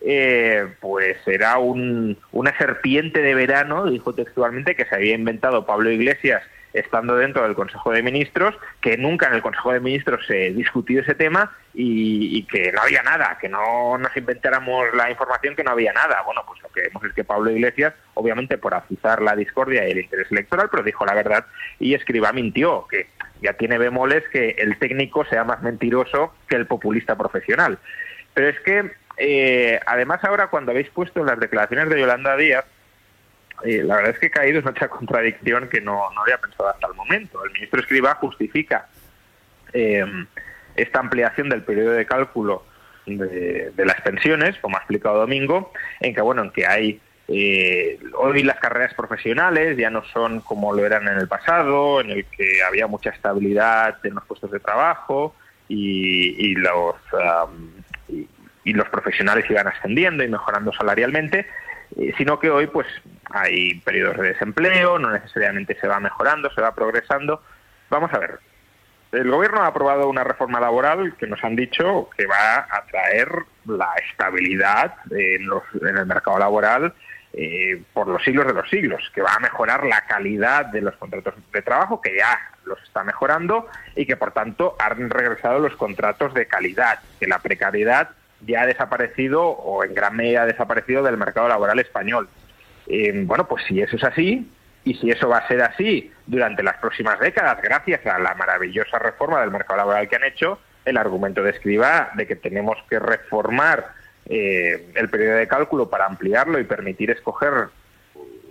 eh, 0.04 0.66
pues 0.80 1.16
era 1.26 1.58
un, 1.58 2.18
una 2.32 2.56
serpiente 2.58 3.22
de 3.22 3.34
verano, 3.34 3.86
dijo 3.86 4.14
textualmente, 4.14 4.74
que 4.74 4.84
se 4.84 4.94
había 4.94 5.14
inventado 5.14 5.66
Pablo 5.66 5.90
Iglesias 5.90 6.42
estando 6.72 7.16
dentro 7.16 7.42
del 7.42 7.54
Consejo 7.54 7.92
de 7.92 8.02
Ministros, 8.02 8.54
que 8.80 8.96
nunca 8.96 9.28
en 9.28 9.34
el 9.34 9.42
Consejo 9.42 9.72
de 9.72 9.80
Ministros 9.80 10.26
se 10.26 10.52
discutió 10.52 11.00
ese 11.00 11.14
tema 11.14 11.54
y, 11.74 12.44
que 12.44 12.72
no 12.72 12.82
había 12.82 13.02
nada, 13.02 13.38
que 13.40 13.48
no 13.48 13.98
nos 13.98 14.16
inventáramos 14.16 14.86
la 14.94 15.10
información 15.10 15.54
que 15.54 15.64
no 15.64 15.72
había 15.72 15.92
nada. 15.92 16.22
Bueno, 16.24 16.42
pues 16.46 16.62
lo 16.62 16.68
que 16.70 16.82
vemos 16.82 17.04
es 17.04 17.12
que 17.12 17.24
Pablo 17.24 17.50
Iglesias, 17.50 17.94
obviamente 18.14 18.58
por 18.58 18.74
azuzar 18.74 19.22
la 19.22 19.36
discordia 19.36 19.86
y 19.86 19.92
el 19.92 19.98
interés 19.98 20.30
electoral, 20.30 20.68
pero 20.70 20.82
dijo 20.82 21.04
la 21.04 21.14
verdad 21.14 21.46
y 21.78 21.94
escriba 21.94 22.32
mintió, 22.32 22.86
que 22.88 23.08
ya 23.42 23.54
tiene 23.54 23.78
bemoles 23.78 24.24
que 24.32 24.50
el 24.58 24.78
técnico 24.78 25.24
sea 25.26 25.44
más 25.44 25.62
mentiroso 25.62 26.34
que 26.48 26.56
el 26.56 26.66
populista 26.66 27.16
profesional. 27.16 27.78
Pero 28.34 28.48
es 28.48 28.58
que, 28.60 28.90
eh, 29.16 29.78
además 29.86 30.22
ahora 30.24 30.48
cuando 30.48 30.72
habéis 30.72 30.90
puesto 30.90 31.24
las 31.24 31.38
declaraciones 31.38 31.88
de 31.88 32.00
Yolanda 32.00 32.36
Díaz, 32.36 32.64
eh, 33.64 33.82
la 33.84 33.96
verdad 33.96 34.12
es 34.12 34.18
que 34.18 34.26
he 34.26 34.30
caído 34.30 34.60
en 34.60 34.68
otra 34.68 34.88
contradicción 34.90 35.68
que 35.68 35.80
no, 35.80 36.02
había 36.18 36.38
pensado 36.38 36.68
hasta 36.68 36.86
el 36.86 36.94
momento. 36.94 37.44
El 37.44 37.52
ministro 37.52 37.80
Escriba 37.80 38.14
justifica 38.16 38.88
eh, 39.72 40.04
esta 40.76 41.00
ampliación 41.00 41.48
del 41.48 41.62
periodo 41.62 41.92
de 41.92 42.06
cálculo 42.06 42.64
de, 43.06 43.72
las 43.76 44.00
pensiones, 44.02 44.56
como 44.58 44.76
ha 44.76 44.80
explicado 44.80 45.18
Domingo, 45.18 45.72
en 46.00 46.14
que 46.14 46.20
bueno, 46.20 46.42
en 46.42 46.50
que 46.50 46.66
hay 46.66 47.00
Eh, 47.28 47.98
hoy 48.18 48.42
las 48.42 48.58
carreras 48.58 48.92
profesionales 48.94 49.76
ya 49.78 49.90
no 49.90 50.02
son 50.12 50.40
como 50.40 50.74
lo 50.74 50.84
eran 50.84 51.06
en 51.06 51.18
el 51.18 51.28
pasado, 51.28 52.00
en 52.00 52.10
el 52.10 52.24
que 52.26 52.62
había 52.62 52.88
mucha 52.88 53.10
estabilidad 53.10 54.04
en 54.04 54.14
los 54.16 54.24
puestos 54.26 54.50
de 54.50 54.58
trabajo 54.58 55.34
y, 55.68 56.54
los 56.56 56.96
y, 58.64 58.72
los 58.72 58.88
profesionales 58.88 59.44
iban 59.48 59.68
ascendiendo 59.68 60.22
y 60.24 60.28
mejorando 60.28 60.72
salarialmente, 60.72 61.46
eh, 61.98 62.12
sino 62.16 62.38
que 62.38 62.50
hoy 62.50 62.66
pues 62.66 62.86
hay 63.30 63.74
periodos 63.80 64.16
de 64.18 64.28
desempleo, 64.28 64.98
no 64.98 65.10
necesariamente 65.10 65.78
se 65.80 65.88
va 65.88 66.00
mejorando, 66.00 66.50
se 66.52 66.60
va 66.60 66.74
progresando. 66.74 67.42
Vamos 67.90 68.12
a 68.12 68.18
ver, 68.18 68.38
el 69.12 69.30
gobierno 69.30 69.62
ha 69.62 69.66
aprobado 69.66 70.08
una 70.08 70.24
reforma 70.24 70.60
laboral 70.60 71.14
que 71.16 71.26
nos 71.26 71.42
han 71.44 71.56
dicho 71.56 72.08
que 72.16 72.26
va 72.26 72.66
a 72.70 72.84
traer 72.90 73.30
la 73.66 73.94
estabilidad 74.10 74.94
en, 75.10 75.48
en 75.86 75.98
el 75.98 76.06
mercado 76.06 76.38
laboral 76.38 76.94
eh, 77.34 77.82
por 77.94 78.08
los 78.08 78.22
siglos 78.22 78.46
de 78.46 78.52
los 78.52 78.68
siglos, 78.68 79.10
que 79.14 79.22
va 79.22 79.34
a 79.34 79.40
mejorar 79.40 79.86
la 79.86 80.02
calidad 80.02 80.66
de 80.66 80.82
los 80.82 80.94
contratos 80.96 81.32
de 81.50 81.62
trabajo, 81.62 81.98
que 82.02 82.14
ya 82.14 82.38
los 82.66 82.82
está 82.82 83.04
mejorando, 83.04 83.68
y 83.96 84.04
que 84.04 84.18
por 84.18 84.32
tanto 84.32 84.76
han 84.78 85.08
regresado 85.08 85.58
los 85.58 85.74
contratos 85.76 86.34
de 86.34 86.46
calidad, 86.46 86.98
que 87.18 87.26
la 87.26 87.38
precariedad 87.38 88.10
ya 88.46 88.62
ha 88.62 88.66
desaparecido 88.66 89.44
o 89.44 89.84
en 89.84 89.94
gran 89.94 90.16
medida 90.16 90.42
ha 90.42 90.46
desaparecido 90.46 91.02
del 91.02 91.16
mercado 91.16 91.48
laboral 91.48 91.78
español. 91.78 92.28
Eh, 92.86 93.22
bueno, 93.24 93.46
pues 93.46 93.64
si 93.66 93.80
eso 93.80 93.96
es 93.96 94.04
así, 94.04 94.50
y 94.84 94.94
si 94.94 95.10
eso 95.10 95.28
va 95.28 95.38
a 95.38 95.48
ser 95.48 95.62
así 95.62 96.10
durante 96.26 96.62
las 96.62 96.78
próximas 96.78 97.18
décadas, 97.20 97.60
gracias 97.62 98.04
a 98.06 98.18
la 98.18 98.34
maravillosa 98.34 98.98
reforma 98.98 99.40
del 99.40 99.50
mercado 99.50 99.78
laboral 99.78 100.08
que 100.08 100.16
han 100.16 100.24
hecho, 100.24 100.58
el 100.84 100.96
argumento 100.96 101.42
de 101.42 101.50
escriba 101.50 102.10
de 102.14 102.26
que 102.26 102.34
tenemos 102.34 102.76
que 102.90 102.98
reformar 102.98 103.92
eh, 104.26 104.90
el 104.94 105.08
periodo 105.08 105.36
de 105.36 105.46
cálculo 105.46 105.88
para 105.88 106.06
ampliarlo 106.06 106.58
y 106.58 106.64
permitir 106.64 107.10
escoger 107.10 107.68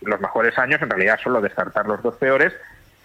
los 0.01 0.19
mejores 0.19 0.57
años, 0.57 0.81
en 0.81 0.89
realidad 0.89 1.19
solo 1.21 1.41
descartar 1.41 1.85
los 1.85 2.01
dos 2.01 2.15
peores, 2.15 2.53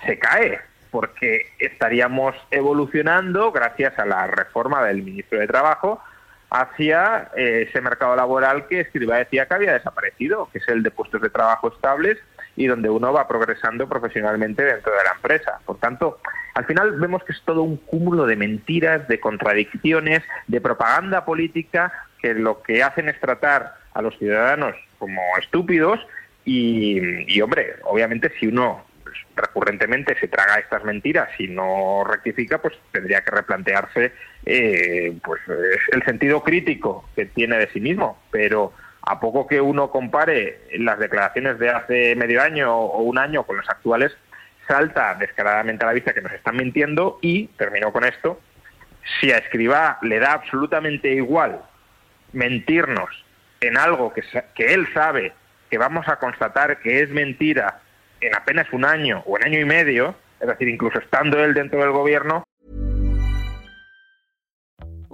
se 0.05 0.19
cae, 0.19 0.61
porque 0.91 1.53
estaríamos 1.59 2.35
evolucionando, 2.51 3.51
gracias 3.51 3.99
a 3.99 4.07
la 4.07 4.29
reforma 4.29 4.85
del 4.85 5.03
ministro 5.03 5.39
de 5.39 5.47
Trabajo, 5.47 6.01
hacia 6.51 7.31
eh, 7.37 7.67
ese 7.69 7.81
mercado 7.81 8.17
laboral 8.17 8.67
que 8.69 8.81
Escriba 8.81 9.17
decía 9.17 9.47
que 9.47 9.55
había 9.55 9.73
desaparecido, 9.73 10.49
que 10.53 10.59
es 10.59 10.69
el 10.69 10.83
de 10.83 10.91
puestos 10.91 11.21
de 11.21 11.31
trabajo 11.31 11.69
estables 11.69 12.19
y 12.57 12.67
donde 12.67 12.89
uno 12.89 13.13
va 13.13 13.29
progresando 13.29 13.89
profesionalmente 13.89 14.63
dentro 14.63 14.93
de 14.93 15.05
la 15.05 15.13
empresa. 15.13 15.61
Por 15.67 15.79
tanto, 15.79 16.19
al 16.55 16.65
final 16.65 16.93
vemos 16.93 17.23
que 17.25 17.33
es 17.33 17.43
todo 17.45 17.63
un 17.63 17.77
cúmulo 17.77 18.25
de 18.27 18.37
mentiras, 18.37 19.07
de 19.09 19.21
contradicciones, 19.21 20.23
de 20.47 20.61
propaganda 20.61 21.25
política 21.25 21.93
que 22.19 22.35
lo 22.35 22.63
que 22.63 22.83
hacen 22.83 23.09
es 23.11 23.21
tratar 23.21 23.75
a 23.93 24.01
los 24.01 24.17
ciudadanos 24.19 24.75
como 24.99 25.21
estúpidos 25.39 26.01
y, 26.47 27.41
hombre, 27.41 27.77
obviamente 27.83 28.33
si 28.39 28.47
uno 28.47 28.86
recurrentemente 29.35 30.19
se 30.19 30.29
traga 30.29 30.59
estas 30.59 30.85
mentiras 30.85 31.29
y 31.39 31.49
no 31.49 32.05
rectifica, 32.05 32.59
pues 32.59 32.75
tendría 32.93 33.23
que 33.23 33.31
replantearse 33.31 34.13
eh, 34.45 35.17
pues 35.23 35.41
el 35.93 36.03
sentido 36.05 36.43
crítico 36.43 37.09
que 37.15 37.27
tiene 37.27 37.59
de 37.59 37.69
sí 37.69 37.81
mismo. 37.81 38.23
Pero 38.31 38.73
a 39.03 39.21
poco 39.21 39.47
que 39.47 39.61
uno 39.61 39.91
compare 39.91 40.61
las 40.79 40.99
declaraciones 40.99 41.59
de 41.59 41.71
hace 41.71 42.17
medio 42.17 42.43
año 42.43 42.75
o 42.75 43.03
un 43.03 43.19
año 43.19 43.45
con 43.45 43.57
las 43.57 43.69
actuales, 43.69 44.17
salta 44.67 45.15
descaradamente 45.15 45.85
a 45.85 45.89
la 45.89 45.95
vista 45.95 46.13
que 46.13 46.23
nos 46.23 46.33
están 46.33 46.57
mintiendo 46.57 47.19
y, 47.23 47.47
termino 47.57 47.93
con 47.93 48.05
esto, 48.05 48.41
si 49.21 49.31
a 49.31 49.39
Escribá 49.39 49.99
le 50.03 50.19
da 50.19 50.33
absolutamente 50.33 51.13
igual 51.13 51.61
mentirnos 52.33 53.25
en 53.61 53.77
algo 53.77 54.13
que, 54.13 54.23
que 54.55 54.75
él 54.75 54.89
sabe 54.93 55.33
que 55.71 55.79
vamos 55.79 56.09
a 56.09 56.17
constatar 56.17 56.79
que 56.81 57.01
es 57.03 57.11
mentira 57.11 57.81
en 58.27 58.35
apenas 58.35 58.67
un 58.73 58.85
año 58.85 59.23
o 59.27 59.37
en 59.37 59.45
año 59.45 59.61
y 59.61 59.65
medio, 59.65 60.15
es 60.41 60.49
decir, 60.49 60.69
incluso 60.69 60.99
estando 60.99 61.43
él 61.43 61.55
dentro 61.55 61.81
del 61.81 61.93
gobierno. 61.93 62.45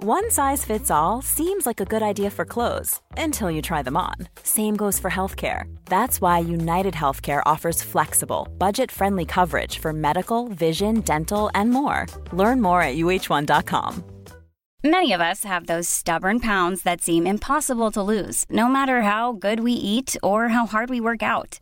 One 0.05 0.29
size 0.29 0.65
fits 0.65 0.91
all 0.91 1.21
seems 1.21 1.65
like 1.65 1.79
a 1.79 1.85
good 1.85 2.01
idea 2.03 2.29
for 2.29 2.43
clothes 2.43 2.99
until 3.15 3.49
you 3.49 3.61
try 3.61 3.81
them 3.81 3.95
on. 3.95 4.15
Same 4.43 4.75
goes 4.75 4.99
for 4.99 5.09
healthcare. 5.09 5.63
That's 5.85 6.19
why 6.19 6.39
United 6.39 6.93
Healthcare 6.93 7.41
offers 7.45 7.81
flexible, 7.81 8.49
budget-friendly 8.57 9.23
coverage 9.27 9.79
for 9.79 9.93
medical, 9.93 10.49
vision, 10.49 10.99
dental, 11.01 11.49
and 11.55 11.71
more. 11.71 12.07
Learn 12.33 12.61
more 12.61 12.81
at 12.81 12.97
uh1.com. 12.97 14.03
Many 14.83 15.13
of 15.13 15.21
us 15.21 15.45
have 15.45 15.67
those 15.67 15.87
stubborn 15.87 16.41
pounds 16.41 16.83
that 16.83 17.01
seem 17.01 17.25
impossible 17.25 17.89
to 17.91 18.03
lose, 18.03 18.45
no 18.49 18.67
matter 18.67 19.03
how 19.03 19.31
good 19.31 19.61
we 19.61 19.71
eat 19.71 20.17
or 20.21 20.49
how 20.49 20.65
hard 20.65 20.89
we 20.89 20.99
work 20.99 21.23
out. 21.23 21.61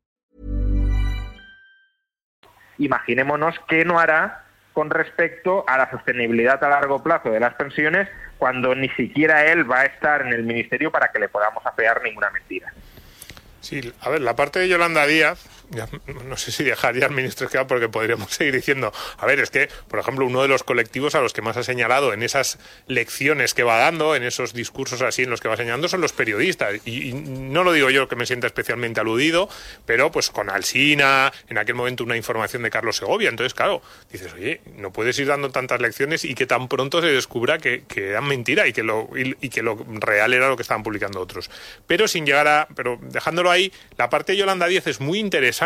Imaginémonos 2.81 3.55
qué 3.67 3.85
no 3.85 3.99
hará 3.99 4.43
con 4.73 4.89
respecto 4.89 5.63
a 5.67 5.77
la 5.77 5.91
sostenibilidad 5.91 6.63
a 6.63 6.69
largo 6.69 7.03
plazo 7.03 7.29
de 7.29 7.39
las 7.39 7.53
pensiones 7.55 8.07
cuando 8.37 8.73
ni 8.73 8.89
siquiera 8.89 9.45
él 9.45 9.69
va 9.69 9.81
a 9.81 9.85
estar 9.85 10.21
en 10.21 10.33
el 10.33 10.43
ministerio 10.43 10.91
para 10.91 11.11
que 11.11 11.19
le 11.19 11.29
podamos 11.29 11.63
apear 11.65 12.01
ninguna 12.03 12.31
mentira. 12.31 12.73
Sí, 13.59 13.93
a 14.01 14.09
ver, 14.09 14.21
la 14.21 14.35
parte 14.35 14.59
de 14.59 14.67
Yolanda 14.67 15.05
Díaz 15.05 15.47
no 16.27 16.37
sé 16.37 16.51
si 16.51 16.63
dejaría 16.63 17.05
al 17.05 17.11
ministro 17.11 17.45
Escribá 17.45 17.67
porque 17.67 17.89
podríamos 17.89 18.31
seguir 18.33 18.53
diciendo, 18.53 18.91
a 19.17 19.25
ver, 19.25 19.39
es 19.39 19.49
que, 19.49 19.69
por 19.87 19.99
ejemplo, 19.99 20.25
uno 20.25 20.41
de 20.41 20.47
los 20.47 20.63
colectivos 20.63 21.15
a 21.15 21.21
los 21.21 21.33
que 21.33 21.41
más 21.41 21.57
ha 21.57 21.63
señalado 21.63 22.13
en 22.13 22.23
esas 22.23 22.59
lecciones 22.87 23.53
que 23.53 23.63
va 23.63 23.77
dando, 23.77 24.15
en 24.15 24.23
esos 24.23 24.53
discursos 24.53 25.01
así 25.01 25.23
en 25.23 25.29
los 25.29 25.39
que 25.39 25.47
va 25.47 25.57
señalando, 25.57 25.87
son 25.87 26.01
los 26.01 26.13
periodistas. 26.13 26.75
Y, 26.85 27.13
no 27.13 27.63
lo 27.63 27.73
digo 27.73 27.89
yo 27.89 28.07
que 28.07 28.15
me 28.15 28.25
sienta 28.25 28.47
especialmente 28.47 28.99
aludido, 28.99 29.49
pero 29.85 30.11
pues 30.11 30.29
con 30.29 30.49
Alsina, 30.49 31.31
en 31.49 31.57
aquel 31.57 31.75
momento 31.75 32.03
una 32.03 32.17
información 32.17 32.63
de 32.63 32.69
Carlos 32.69 32.97
Segovia. 32.97 33.29
Entonces, 33.29 33.53
claro, 33.53 33.81
dices, 34.11 34.33
oye, 34.33 34.61
no 34.75 34.91
puedes 34.91 35.17
ir 35.19 35.27
dando 35.27 35.49
tantas 35.51 35.79
lecciones 35.81 36.25
y 36.25 36.35
que 36.35 36.45
tan 36.45 36.67
pronto 36.67 37.01
se 37.01 37.07
descubra 37.07 37.59
que, 37.59 37.83
que 37.87 38.09
eran 38.09 38.25
mentira 38.25 38.67
y 38.67 38.73
que, 38.73 38.83
lo, 38.83 39.09
y 39.15 39.49
que 39.49 39.61
lo 39.61 39.85
real 39.87 40.33
era 40.33 40.49
lo 40.49 40.55
que 40.55 40.63
estaban 40.63 40.83
publicando 40.83 41.19
otros. 41.19 41.49
Pero 41.87 42.07
sin 42.07 42.25
llegar 42.25 42.47
a, 42.47 42.67
pero 42.75 42.99
dejándolo 43.01 43.51
ahí, 43.51 43.71
la 43.97 44.09
parte 44.09 44.33
de 44.33 44.39
Yolanda 44.39 44.67
Díaz 44.67 44.87
es 44.87 44.99
muy 44.99 45.19
interesante 45.19 45.60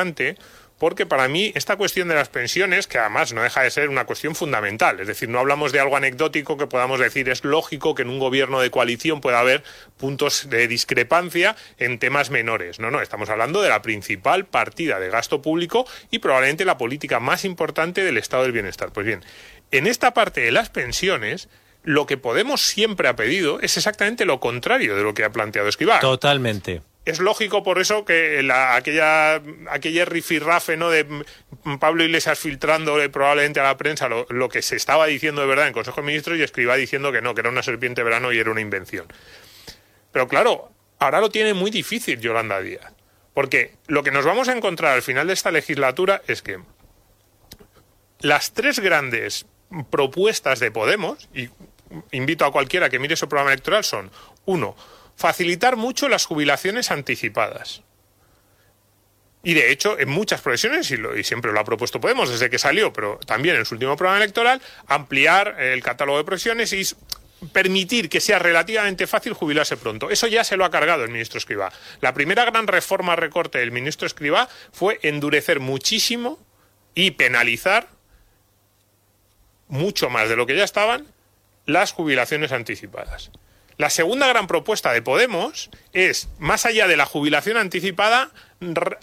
porque 0.77 1.05
para 1.05 1.27
mí 1.27 1.51
esta 1.55 1.77
cuestión 1.77 2.07
de 2.07 2.15
las 2.15 2.29
pensiones, 2.29 2.87
que 2.87 2.97
además 2.97 3.33
no 3.33 3.41
deja 3.41 3.61
de 3.61 3.71
ser 3.71 3.89
una 3.89 4.05
cuestión 4.05 4.35
fundamental, 4.35 4.99
es 4.99 5.07
decir, 5.07 5.29
no 5.29 5.39
hablamos 5.39 5.71
de 5.71 5.79
algo 5.79 5.95
anecdótico 5.95 6.57
que 6.57 6.67
podamos 6.67 6.99
decir 6.99 7.29
es 7.29 7.43
lógico 7.43 7.95
que 7.95 8.01
en 8.01 8.09
un 8.09 8.19
gobierno 8.19 8.59
de 8.59 8.71
coalición 8.71 9.21
pueda 9.21 9.39
haber 9.39 9.63
puntos 9.97 10.49
de 10.49 10.67
discrepancia 10.67 11.55
en 11.77 11.99
temas 11.99 12.29
menores. 12.29 12.79
No, 12.79 12.91
no, 12.91 13.01
estamos 13.01 13.29
hablando 13.29 13.61
de 13.61 13.69
la 13.69 13.81
principal 13.81 14.45
partida 14.45 14.99
de 14.99 15.09
gasto 15.09 15.41
público 15.41 15.87
y 16.11 16.19
probablemente 16.19 16.65
la 16.65 16.77
política 16.77 17.19
más 17.19 17.45
importante 17.45 18.03
del 18.03 18.17
estado 18.17 18.43
del 18.43 18.51
bienestar. 18.51 18.91
Pues 18.91 19.05
bien, 19.05 19.23
en 19.71 19.87
esta 19.87 20.13
parte 20.13 20.41
de 20.41 20.51
las 20.51 20.69
pensiones, 20.69 21.47
lo 21.83 22.05
que 22.05 22.17
Podemos 22.17 22.61
siempre 22.61 23.07
ha 23.07 23.15
pedido 23.15 23.59
es 23.61 23.77
exactamente 23.77 24.25
lo 24.25 24.39
contrario 24.39 24.95
de 24.95 25.03
lo 25.03 25.13
que 25.13 25.23
ha 25.23 25.31
planteado 25.31 25.69
Escribá. 25.69 25.99
Totalmente 25.99 26.81
es 27.05 27.19
lógico 27.19 27.63
por 27.63 27.79
eso 27.79 28.03
que 28.03 28.41
la, 28.41 28.75
aquella, 28.75 29.41
aquella 29.69 30.05
rifirrafe 30.05 30.75
¿no? 30.75 30.89
de 30.89 31.05
Pablo 31.79 32.03
Iglesias 32.03 32.39
filtrándole 32.39 33.09
probablemente 33.09 33.59
a 33.59 33.63
la 33.63 33.77
prensa 33.77 34.09
lo, 34.09 34.49
que 34.49 34.61
se 34.63 34.75
estaba 34.75 35.05
diciendo 35.05 35.41
de 35.41 35.47
verdad 35.47 35.67
en 35.67 35.73
Consejo 35.73 36.01
de 36.01 36.07
Ministros 36.07 36.37
y 36.37 36.43
escriba 36.43 36.75
diciendo 36.75 37.11
que 37.11 37.21
no, 37.21 37.35
que 37.35 37.41
era 37.41 37.49
una 37.49 37.63
serpiente 37.63 38.01
verano 38.03 38.33
y 38.33 38.39
era 38.39 38.49
una 38.49 38.61
invención. 38.61 39.05
Pero 40.11 40.27
claro, 40.27 40.71
ahora 40.99 41.21
lo 41.21 41.29
tiene 41.29 41.53
muy 41.53 41.69
difícil 41.69 42.19
Yolanda 42.19 42.59
Díaz. 42.59 42.93
Porque 43.35 43.75
lo 43.87 44.01
que 44.01 44.11
nos 44.11 44.25
vamos 44.25 44.47
a 44.47 44.55
encontrar 44.55 44.93
al 44.93 45.01
final 45.01 45.27
de 45.27 45.33
esta 45.33 45.51
legislatura 45.51 46.21
es 46.25 46.41
que 46.41 46.59
las 48.19 48.53
tres 48.53 48.79
grandes 48.79 49.45
propuestas 49.89 50.59
de 50.59 50.71
Podemos, 50.71 51.27
y 51.35 51.49
invito 52.11 52.45
a 52.45 52.51
cualquiera 52.51 52.89
que 52.89 52.97
mire 52.97 53.17
su 53.17 53.27
programa 53.27 53.51
electoral, 53.51 53.83
son, 53.83 54.09
uno, 54.45 54.75
facilitar 55.15 55.75
mucho 55.75 56.09
las 56.09 56.25
jubilaciones 56.25 56.91
anticipadas. 56.91 57.81
Y 59.43 59.53
de 59.53 59.71
hecho, 59.71 59.99
en 59.99 60.09
muchas 60.09 60.41
profesiones, 60.41 60.89
y, 60.89 60.97
lo, 60.97 61.15
siempre 61.23 61.53
lo 61.53 61.59
ha 61.59 61.63
propuesto 61.63 62.01
Podemos 62.01 62.31
desde 62.31 62.49
que 62.49 62.57
salió, 62.57 62.91
pero 62.91 63.19
también 63.27 63.55
en 63.55 63.65
su 63.65 63.75
último 63.75 63.95
programa 63.95 64.23
electoral, 64.23 64.59
ampliar 64.87 65.61
el 65.61 65.83
catálogo 65.83 66.17
de 66.17 66.23
profesiones 66.23 66.73
y 66.73 66.83
permitir 67.53 68.09
que 68.09 68.21
sea 68.21 68.39
relativamente 68.39 69.05
fácil 69.05 69.33
jubilarse 69.33 69.77
pronto. 69.77 70.09
Eso 70.09 70.25
ya 70.25 70.43
se 70.43 70.57
lo 70.57 70.65
ha 70.65 70.71
cargado 70.71 71.03
el 71.03 71.11
ministro 71.11 71.37
Escribá. 71.37 71.71
La 72.01 72.13
primera 72.13 72.43
gran 72.45 72.65
reforma 72.65 73.15
recorte 73.15 73.59
del 73.59 73.71
ministro 73.71 74.07
Escribá 74.07 74.49
fue 74.71 74.99
endurecer 75.03 75.59
muchísimo 75.59 76.39
y 76.95 77.11
penalizar 77.11 77.89
mucho 79.67 80.09
más 80.09 80.27
de 80.27 80.35
lo 80.35 80.47
que 80.47 80.55
ya 80.55 80.63
estaban 80.63 81.05
las 81.67 81.91
jubilaciones 81.91 82.51
anticipadas. 82.51 83.31
La 83.77 83.89
segunda 83.89 84.27
gran 84.27 84.47
propuesta 84.47 84.93
de 84.93 85.01
Podemos 85.01 85.69
es, 85.91 86.29
más 86.39 86.65
allá 86.65 86.87
de 86.87 86.95
la 86.95 87.05
jubilación 87.05 87.57
anticipada, 87.57 88.31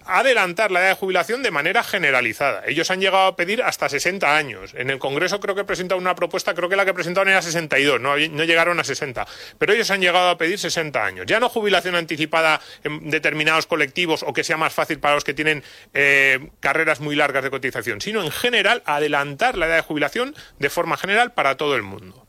adelantar 0.07 0.71
la 0.71 0.81
edad 0.81 0.89
de 0.89 0.95
jubilación 0.95 1.43
de 1.43 1.51
manera 1.51 1.83
generalizada. 1.83 2.63
Ellos 2.67 2.91
han 2.91 3.01
llegado 3.01 3.27
a 3.27 3.37
pedir 3.37 3.63
hasta 3.63 3.91
60 3.91 4.35
años. 4.35 4.73
En 4.75 4.89
el 4.89 4.99
Congreso 4.99 5.41
creo 5.41 5.55
que 5.55 5.65
presentaron 5.65 6.03
una 6.03 6.15
propuesta, 6.15 6.55
creo 6.55 6.71
que 6.71 6.77
la 6.77 6.87
que 6.87 6.95
presentaron 6.95 7.29
era 7.29 7.43
62, 7.43 8.01
no, 8.01 8.17
no 8.17 8.45
llegaron 8.45 8.81
a 8.81 8.85
60. 8.85 9.27
Pero 9.59 9.75
ellos 9.75 9.91
han 9.91 10.01
llegado 10.01 10.31
a 10.31 10.39
pedir 10.39 10.59
60 10.59 11.05
años. 11.05 11.27
Ya 11.27 11.39
no 11.39 11.51
jubilación 11.51 11.95
anticipada 11.95 12.63
en 12.83 13.11
determinados 13.11 13.67
colectivos 13.67 14.23
o 14.23 14.33
que 14.33 14.43
sea 14.43 14.57
más 14.57 14.73
fácil 14.73 15.01
para 15.01 15.17
los 15.17 15.25
que 15.25 15.35
tienen 15.35 15.63
eh, 15.93 16.49
carreras 16.61 17.01
muy 17.01 17.15
largas 17.15 17.45
de 17.45 17.51
cotización, 17.51 18.01
sino 18.01 18.23
en 18.23 18.31
general 18.31 18.83
adelantar 18.87 19.59
la 19.59 19.67
edad 19.67 19.77
de 19.77 19.83
jubilación 19.83 20.35
de 20.59 20.71
forma 20.71 20.97
general 20.97 21.33
para 21.35 21.59
todo 21.59 21.77
el 21.77 21.83
mundo. 21.83 22.27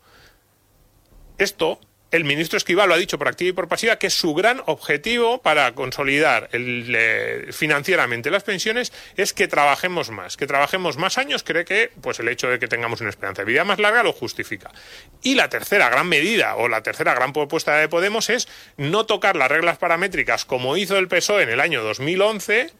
Esto 1.37 1.79
el 2.13 2.25
ministro 2.25 2.57
Esquiva 2.57 2.85
lo 2.85 2.93
ha 2.93 2.97
dicho 2.97 3.17
por 3.17 3.27
activa 3.27 3.49
y 3.49 3.53
por 3.53 3.67
pasiva, 3.67 3.97
que 3.97 4.11
su 4.11 4.35
gran 4.35 4.61
objetivo 4.67 5.41
para 5.41 5.73
consolidar 5.73 6.47
financieramente 7.51 8.29
las 8.29 8.43
pensiones 8.43 8.93
es 9.17 9.33
que 9.33 9.47
trabajemos 9.47 10.11
más, 10.11 10.37
que 10.37 10.45
trabajemos 10.45 10.97
más 10.97 11.17
años, 11.17 11.41
cree 11.41 11.65
que 11.65 11.89
pues 12.01 12.19
el 12.19 12.27
hecho 12.27 12.49
de 12.49 12.59
que 12.59 12.67
tengamos 12.67 13.01
una 13.01 13.09
esperanza 13.09 13.41
de 13.41 13.51
vida 13.51 13.63
más 13.63 13.79
larga 13.79 14.03
lo 14.03 14.13
justifica. 14.13 14.71
Y 15.23 15.33
la 15.33 15.49
tercera 15.49 15.89
gran 15.89 16.07
medida 16.07 16.55
o 16.55 16.67
la 16.67 16.83
tercera 16.83 17.15
gran 17.15 17.33
propuesta 17.33 17.77
de 17.77 17.89
Podemos 17.89 18.29
es 18.29 18.47
no 18.77 19.07
tocar 19.07 19.35
las 19.35 19.49
reglas 19.49 19.79
paramétricas 19.79 20.45
como 20.45 20.77
hizo 20.77 20.97
el 20.97 21.07
PSOE 21.07 21.41
en 21.41 21.49
el 21.49 21.59
año 21.59 21.81
2011, 21.81 22.71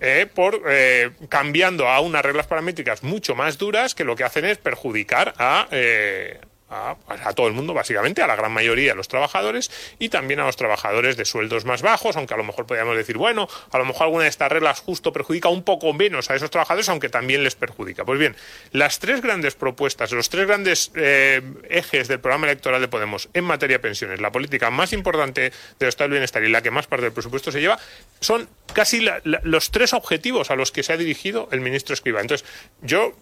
eh, 0.00 0.26
por 0.32 0.62
eh, 0.66 1.10
cambiando 1.28 1.88
a 1.88 2.00
unas 2.00 2.24
reglas 2.24 2.46
paramétricas 2.46 3.02
mucho 3.02 3.34
más 3.34 3.58
duras 3.58 3.94
que 3.94 4.04
lo 4.04 4.16
que 4.16 4.24
hacen 4.24 4.46
es 4.46 4.56
perjudicar 4.56 5.34
a, 5.36 5.68
eh, 5.72 6.40
a, 6.70 6.96
todo 7.34 7.46
el 7.46 7.54
mundo, 7.54 7.72
básicamente, 7.72 8.22
a 8.22 8.26
la 8.26 8.36
gran 8.36 8.52
mayoría 8.52 8.92
de 8.92 8.96
los 8.96 9.08
trabajadores 9.08 9.70
y 9.98 10.08
también 10.08 10.40
a 10.40 10.46
los 10.46 10.56
trabajadores 10.56 11.16
de 11.16 11.24
sueldos 11.24 11.64
más 11.64 11.82
bajos, 11.82 12.16
aunque 12.16 12.34
a 12.34 12.36
lo 12.36 12.44
mejor 12.44 12.66
podríamos 12.66 12.96
decir, 12.96 13.16
bueno, 13.16 13.48
a 13.70 13.78
lo 13.78 13.84
mejor 13.84 14.04
alguna 14.04 14.24
de 14.24 14.30
estas 14.30 14.52
reglas 14.52 14.80
justo 14.80 15.12
perjudica 15.12 15.48
un 15.48 15.62
poco 15.62 15.92
menos 15.92 16.30
a 16.30 16.34
esos 16.34 16.50
trabajadores, 16.50 16.88
aunque 16.88 17.08
también 17.08 17.42
les 17.42 17.54
perjudica. 17.54 18.04
Pues 18.04 18.18
bien, 18.18 18.36
las 18.72 18.98
tres 18.98 19.22
grandes 19.22 19.54
propuestas, 19.54 20.12
los 20.12 20.28
tres 20.28 20.46
grandes 20.46 20.90
eh, 20.94 21.40
ejes 21.70 22.08
del 22.08 22.20
programa 22.20 22.46
electoral 22.46 22.80
de 22.80 22.88
Podemos 22.88 23.28
en 23.32 23.44
materia 23.44 23.76
de 23.76 23.82
pensiones, 23.82 24.20
la 24.20 24.30
política 24.30 24.70
más 24.70 24.92
importante 24.92 25.52
del 25.78 25.88
Estado 25.88 26.08
del 26.08 26.12
Bienestar 26.12 26.44
y 26.44 26.50
la 26.50 26.62
que 26.62 26.70
más 26.70 26.86
parte 26.86 27.04
del 27.04 27.12
presupuesto 27.12 27.50
se 27.50 27.60
lleva, 27.60 27.78
son 28.20 28.48
casi 28.72 29.06
los 29.24 29.70
tres 29.70 29.92
objetivos 29.92 30.50
a 30.50 30.56
los 30.56 30.72
que 30.72 30.82
se 30.82 30.92
ha 30.92 30.96
dirigido 30.96 31.48
el 31.52 31.60
ministro 31.60 31.94
Escriba. 31.94 32.20
Entonces, 32.20 32.46
yo 32.82 33.14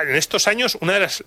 en 0.00 0.14
estos 0.16 0.48
años, 0.48 0.78
una 0.80 0.94
de 0.94 1.00
las 1.00 1.24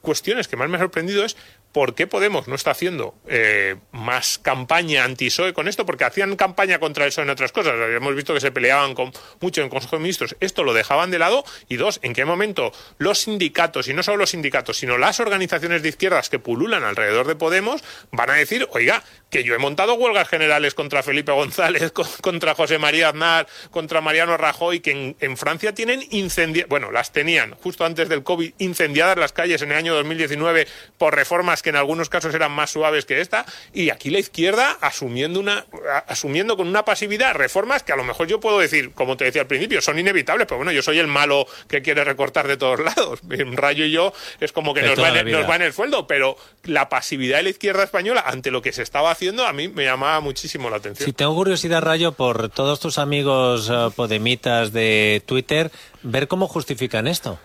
cuestiones 0.00 0.48
que 0.48 0.56
más 0.56 0.68
me 0.68 0.76
ha 0.76 0.80
sorprendido 0.80 1.24
es 1.24 1.36
por 1.74 1.96
qué 1.96 2.06
Podemos 2.06 2.46
no 2.46 2.54
está 2.54 2.70
haciendo 2.70 3.16
eh, 3.26 3.74
más 3.90 4.38
campaña 4.38 5.02
anti-SOE 5.02 5.52
con 5.52 5.66
esto, 5.66 5.84
porque 5.84 6.04
hacían 6.04 6.36
campaña 6.36 6.78
contra 6.78 7.04
el 7.04 7.10
PSOE 7.10 7.24
en 7.24 7.30
otras 7.30 7.50
cosas. 7.50 7.74
Hemos 7.74 8.14
visto 8.14 8.32
que 8.32 8.38
se 8.38 8.52
peleaban 8.52 8.94
con, 8.94 9.12
mucho 9.40 9.60
en 9.60 9.68
Consejo 9.68 9.96
de 9.96 10.02
Ministros. 10.02 10.36
Esto 10.38 10.62
lo 10.62 10.72
dejaban 10.72 11.10
de 11.10 11.18
lado. 11.18 11.44
Y 11.68 11.74
dos, 11.74 11.98
¿en 12.02 12.12
qué 12.12 12.24
momento 12.24 12.70
los 12.98 13.18
sindicatos, 13.18 13.88
y 13.88 13.92
no 13.92 14.04
solo 14.04 14.18
los 14.18 14.30
sindicatos, 14.30 14.76
sino 14.76 14.98
las 14.98 15.18
organizaciones 15.18 15.82
de 15.82 15.88
izquierdas 15.88 16.28
que 16.30 16.38
pululan 16.38 16.84
alrededor 16.84 17.26
de 17.26 17.34
Podemos, 17.34 17.82
van 18.12 18.30
a 18.30 18.34
decir, 18.34 18.68
oiga, 18.70 19.02
que 19.28 19.42
yo 19.42 19.56
he 19.56 19.58
montado 19.58 19.94
huelgas 19.94 20.28
generales 20.28 20.74
contra 20.74 21.02
Felipe 21.02 21.32
González, 21.32 21.92
contra 22.22 22.54
José 22.54 22.78
María 22.78 23.08
Aznar, 23.08 23.48
contra 23.72 24.00
Mariano 24.00 24.36
Rajoy, 24.36 24.78
que 24.78 25.16
en, 25.18 25.36
Francia 25.36 25.74
tienen 25.74 26.04
incendiadas, 26.10 26.68
bueno, 26.68 26.92
las 26.92 27.10
tenían 27.10 27.56
justo 27.56 27.84
antes 27.84 28.08
del 28.08 28.22
COVID, 28.22 28.52
incendiadas 28.58 29.18
las 29.18 29.32
calles 29.32 29.60
en 29.62 29.72
el 29.72 29.78
año 29.78 29.94
2019 29.94 30.68
por 30.98 31.16
reformas 31.16 31.63
que 31.64 31.70
en 31.70 31.76
algunos 31.76 32.08
casos 32.08 32.32
eran 32.34 32.52
más 32.52 32.70
suaves 32.70 33.06
que 33.06 33.20
esta, 33.20 33.44
y 33.72 33.90
aquí 33.90 34.10
la 34.10 34.20
izquierda 34.20 34.78
asumiendo, 34.80 35.40
una, 35.40 35.64
asumiendo 36.06 36.56
con 36.56 36.68
una 36.68 36.84
pasividad 36.84 37.34
reformas 37.34 37.82
que 37.82 37.92
a 37.92 37.96
lo 37.96 38.04
mejor 38.04 38.28
yo 38.28 38.38
puedo 38.38 38.60
decir, 38.60 38.92
como 38.92 39.16
te 39.16 39.24
decía 39.24 39.42
al 39.42 39.48
principio, 39.48 39.82
son 39.82 39.98
inevitables, 39.98 40.46
pero 40.46 40.58
bueno, 40.58 40.70
yo 40.70 40.82
soy 40.82 40.98
el 40.98 41.08
malo 41.08 41.46
que 41.66 41.82
quiere 41.82 42.04
recortar 42.04 42.46
de 42.46 42.56
todos 42.56 42.78
lados. 42.84 43.20
Rayo 43.54 43.84
y 43.84 43.90
yo 43.90 44.12
es 44.40 44.52
como 44.52 44.74
que 44.74 44.82
nos 44.82 44.98
va, 44.98 45.08
en, 45.18 45.30
nos 45.30 45.48
va 45.48 45.56
en 45.56 45.62
el 45.62 45.72
sueldo, 45.72 46.06
pero 46.06 46.36
la 46.64 46.88
pasividad 46.88 47.38
de 47.38 47.44
la 47.44 47.48
izquierda 47.50 47.82
española 47.82 48.22
ante 48.26 48.50
lo 48.50 48.62
que 48.62 48.72
se 48.72 48.82
estaba 48.82 49.10
haciendo 49.10 49.46
a 49.46 49.52
mí 49.52 49.68
me 49.68 49.84
llamaba 49.84 50.20
muchísimo 50.20 50.70
la 50.70 50.76
atención. 50.76 51.06
Si 51.06 51.12
tengo 51.12 51.34
curiosidad, 51.34 51.82
Rayo, 51.82 52.12
por 52.12 52.50
todos 52.50 52.78
tus 52.78 52.98
amigos 52.98 53.70
eh, 53.70 53.88
podemitas 53.96 54.72
de 54.72 55.22
Twitter, 55.26 55.70
ver 56.02 56.28
cómo 56.28 56.46
justifican 56.46 57.08
esto. 57.08 57.38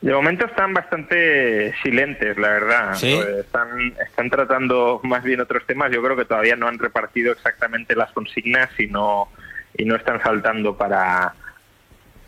De 0.00 0.12
momento 0.12 0.46
están 0.46 0.74
bastante 0.74 1.74
silentes, 1.82 2.36
la 2.36 2.48
verdad. 2.48 3.02
Están, 3.02 3.94
están 4.06 4.30
tratando 4.30 5.00
más 5.02 5.24
bien 5.24 5.40
otros 5.40 5.66
temas. 5.66 5.90
Yo 5.90 6.02
creo 6.02 6.16
que 6.16 6.26
todavía 6.26 6.54
no 6.54 6.68
han 6.68 6.78
repartido 6.78 7.32
exactamente 7.32 7.96
las 7.96 8.12
consignas 8.12 8.68
y 8.78 8.86
no, 8.88 9.28
y 9.76 9.84
no 9.84 9.96
están 9.96 10.22
saltando 10.22 10.76
para, 10.76 11.34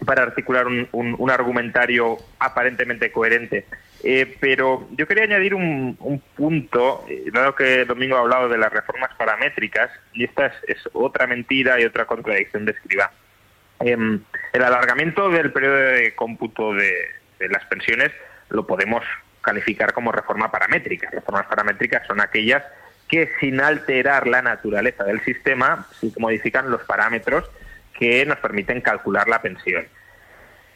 para 0.05 0.23
articular 0.23 0.67
un, 0.67 0.89
un 0.93 1.31
argumentario 1.31 2.17
aparentemente 2.39 3.13
coherente. 3.13 3.67
Eh, 4.05 4.37
pero 4.39 4.89
yo 4.93 5.07
quería 5.09 5.25
añadir 5.25 5.55
un, 5.55 6.23
punto, 6.37 7.05
eh, 7.09 7.25
dado 7.33 7.55
que 7.55 7.85
Domingo 7.85 8.17
ha 8.17 8.21
hablado 8.21 8.49
de 8.49 8.59
las 8.59 8.73
reformas 8.73 9.11
paramétricas, 9.17 9.91
y 10.13 10.25
esta 10.25 10.53
es, 10.67 10.79
otra 10.93 11.27
mentira 11.27 11.81
y 11.81 11.85
otra 11.85 12.05
contradicción 12.05 12.65
de 12.65 12.73
escriba. 12.73 13.11
Em, 13.81 14.21
el 14.53 14.63
alargamiento 14.63 15.31
del 15.31 15.53
periodo 15.53 15.77
de 15.77 16.15
cómputo 16.15 16.75
de, 16.75 16.93
las 17.49 17.65
pensiones 17.67 18.11
lo 18.49 18.67
podemos 18.67 19.05
calificar 19.41 19.93
como 19.93 20.13
reforma 20.13 20.51
paramétrica. 20.51 21.11
Reformas 21.11 21.47
paramétricas 21.47 22.07
son 22.07 22.21
aquellas 22.21 22.65
que 23.09 23.31
sin 23.41 23.61
alterar 23.61 24.27
la 24.27 24.43
naturaleza 24.43 25.05
del 25.05 25.21
sistema, 25.23 25.87
sí 25.99 26.13
que 26.13 26.21
modifican 26.21 26.71
los 26.71 26.83
parámetros 26.83 27.51
que 27.99 28.25
nos 28.27 28.39
permiten 28.39 28.81
calcular 28.81 29.29
la 29.29 29.41
pensión. 29.41 29.87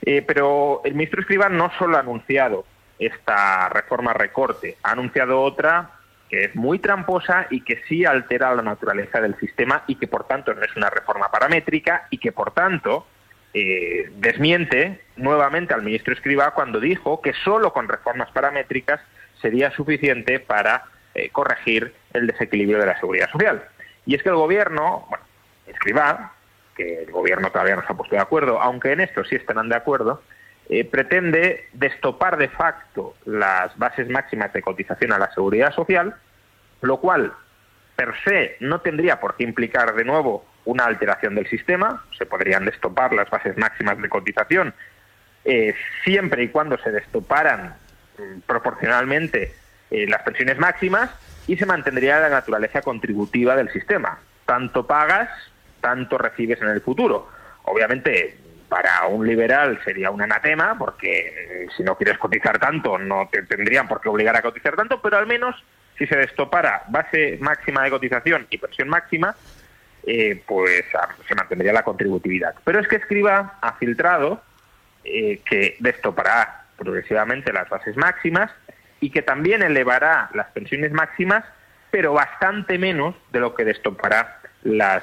Eh, 0.05 0.23
pero 0.27 0.81
el 0.85 0.95
ministro 0.95 1.21
Escriba 1.21 1.49
no 1.49 1.71
solo 1.79 1.97
ha 1.97 2.01
anunciado 2.01 2.65
esta 2.99 3.69
reforma 3.69 4.13
recorte. 4.13 4.77
Ha 4.83 4.93
anunciado 4.93 5.41
otra 5.41 5.91
que 6.29 6.45
es 6.45 6.57
muy 6.57 6.79
tramposa 6.79 7.47
y 7.51 7.61
que 7.63 7.83
sí 7.89 8.05
altera 8.07 8.55
la 8.55 8.63
naturaleza 8.63 9.21
del 9.21 9.39
sistema 9.39 9.85
y 9.87 9.97
que 9.97 10.09
por 10.09 10.27
tanto 10.27 10.55
no 10.55 10.63
es 10.63 10.75
una 10.77 10.89
reforma 10.89 11.31
paramétrica 11.31 12.07
y 12.09 12.19
que 12.19 12.33
por 12.33 12.53
tanto 12.53 13.07
eh, 13.55 14.11
desmiente 14.17 15.01
nuevamente 15.17 15.75
al 15.75 15.83
ministro 15.83 16.15
Escriba 16.15 16.53
cuando 16.53 16.81
dijo 16.81 17.21
que 17.21 17.35
solo 17.45 17.73
con 17.73 17.89
reformas 17.89 18.31
paramétricas 18.31 19.01
sería 19.41 19.71
suficiente 19.73 20.41
para 20.41 20.85
eh, 21.15 21.29
corregir 21.31 21.95
el 22.15 22.27
desequilibrio 22.27 22.79
de 22.79 22.87
la 22.87 22.99
seguridad 22.99 23.31
social. 23.31 23.63
Y 24.07 24.15
es 24.15 24.23
que 24.23 24.31
el 24.31 24.37
gobierno, 24.37 25.07
bueno, 25.11 25.25
Escriba, 25.67 26.33
que 26.75 27.03
el 27.03 27.11
gobierno 27.11 27.51
todavía 27.51 27.77
no 27.77 27.83
se 27.87 27.93
ha 27.93 27.97
puesto 27.97 28.17
de 28.17 28.23
acuerdo, 28.23 28.61
aunque 28.61 28.93
en 28.93 29.01
esto 29.01 29.25
sí 29.25 29.37
estarán 29.37 29.69
de 29.69 29.77
acuerdo, 29.77 30.23
eh, 30.69 30.85
pretende 30.85 31.69
destopar 31.73 32.39
de 32.39 32.49
facto 32.49 33.15
las 33.27 33.77
bases 33.77 34.09
máximas 34.09 34.53
de 34.53 34.63
cotización 34.63 35.13
a 35.13 35.19
la 35.19 35.31
seguridad 35.35 35.75
social, 35.75 36.15
lo 36.81 36.99
cual 36.99 37.35
per 37.97 38.15
se 38.25 38.57
no 38.61 38.81
tendría 38.81 39.21
por 39.21 39.37
qué 39.37 39.45
implicar 39.45 39.95
de 39.95 40.05
nuevo 40.05 40.47
una 40.65 40.85
alteración 40.85 41.35
del 41.35 41.49
sistema, 41.49 42.05
se 42.17 42.27
podrían 42.27 42.65
destopar 42.65 43.13
las 43.13 43.29
bases 43.31 43.57
máximas 43.57 44.01
de 44.01 44.09
cotización 44.09 44.75
eh, 45.45 45.75
siempre 46.05 46.45
y 46.45 46.49
cuando 46.49 46.79
se 46.79 46.93
destoparan 46.93 47.75
mm, 48.19 48.41
proporcionalmente 48.47 49.55
eh, 49.91 50.07
las 50.09 50.23
pensiones 50.23 50.59
máximas 50.59 51.11
y 51.47 51.57
se 51.57 51.67
mantendría 51.67 52.21
la 52.21 52.29
naturaleza 52.29 52.83
contributiva 52.83 53.57
del 53.57 53.71
sistema. 53.73 54.19
Tanto 54.47 54.87
pagas, 54.87 55.29
tanto 55.81 56.17
recibes 56.17 56.63
en 56.63 56.69
el 56.69 56.81
futuro. 56.81 57.29
Obviamente, 57.65 58.37
para 58.69 59.07
un 59.07 59.27
liberal 59.27 59.81
sería 59.85 60.11
un 60.11 60.23
anatema, 60.23 60.79
porque 60.79 61.11
eh, 61.11 61.67
si 61.77 61.83
no 61.83 61.97
quieres 61.97 62.19
cotizar 62.19 62.59
tanto, 62.59 62.97
no 62.97 63.29
te 63.31 63.43
tendrían 63.43 63.89
por 63.89 64.01
qué 64.01 64.09
obligar 64.09 64.37
a 64.37 64.43
cotizar 64.43 64.77
tanto, 64.77 65.03
pero 65.03 65.19
al 65.19 65.27
menos 65.27 65.57
si 65.99 66.07
se 66.07 66.17
destopara 66.17 66.85
base 66.89 67.37
máxima 67.41 67.83
de 67.83 67.91
cotización 67.91 68.47
y 68.49 68.59
pensión 68.59 68.89
máxima, 68.89 69.35
eh, 70.05 70.43
pues 70.47 70.85
se 71.29 71.35
mantendría 71.35 71.73
la 71.73 71.85
contributividad. 71.85 72.55
Pero 72.65 72.81
es 72.81 72.89
que 72.89 72.97
Escriba 72.97 73.59
ha 73.61 73.75
filtrado 73.75 74.43
eh, 75.05 75.41
que 75.45 75.77
destopará 75.81 76.65
progresivamente 76.77 77.53
las 77.53 77.69
bases 77.69 77.97
máximas 77.97 78.51
y 79.01 79.11
que 79.11 79.23
también 79.23 79.63
elevará 79.63 80.31
las 80.35 80.49
pensiones 80.49 80.93
máximas, 80.93 81.45
pero 81.91 82.13
bastante 82.13 82.79
menos 82.79 83.15
de 83.31 83.41
lo 83.41 83.55
que 83.55 83.65
destopará 83.65 84.41
las, 84.63 85.03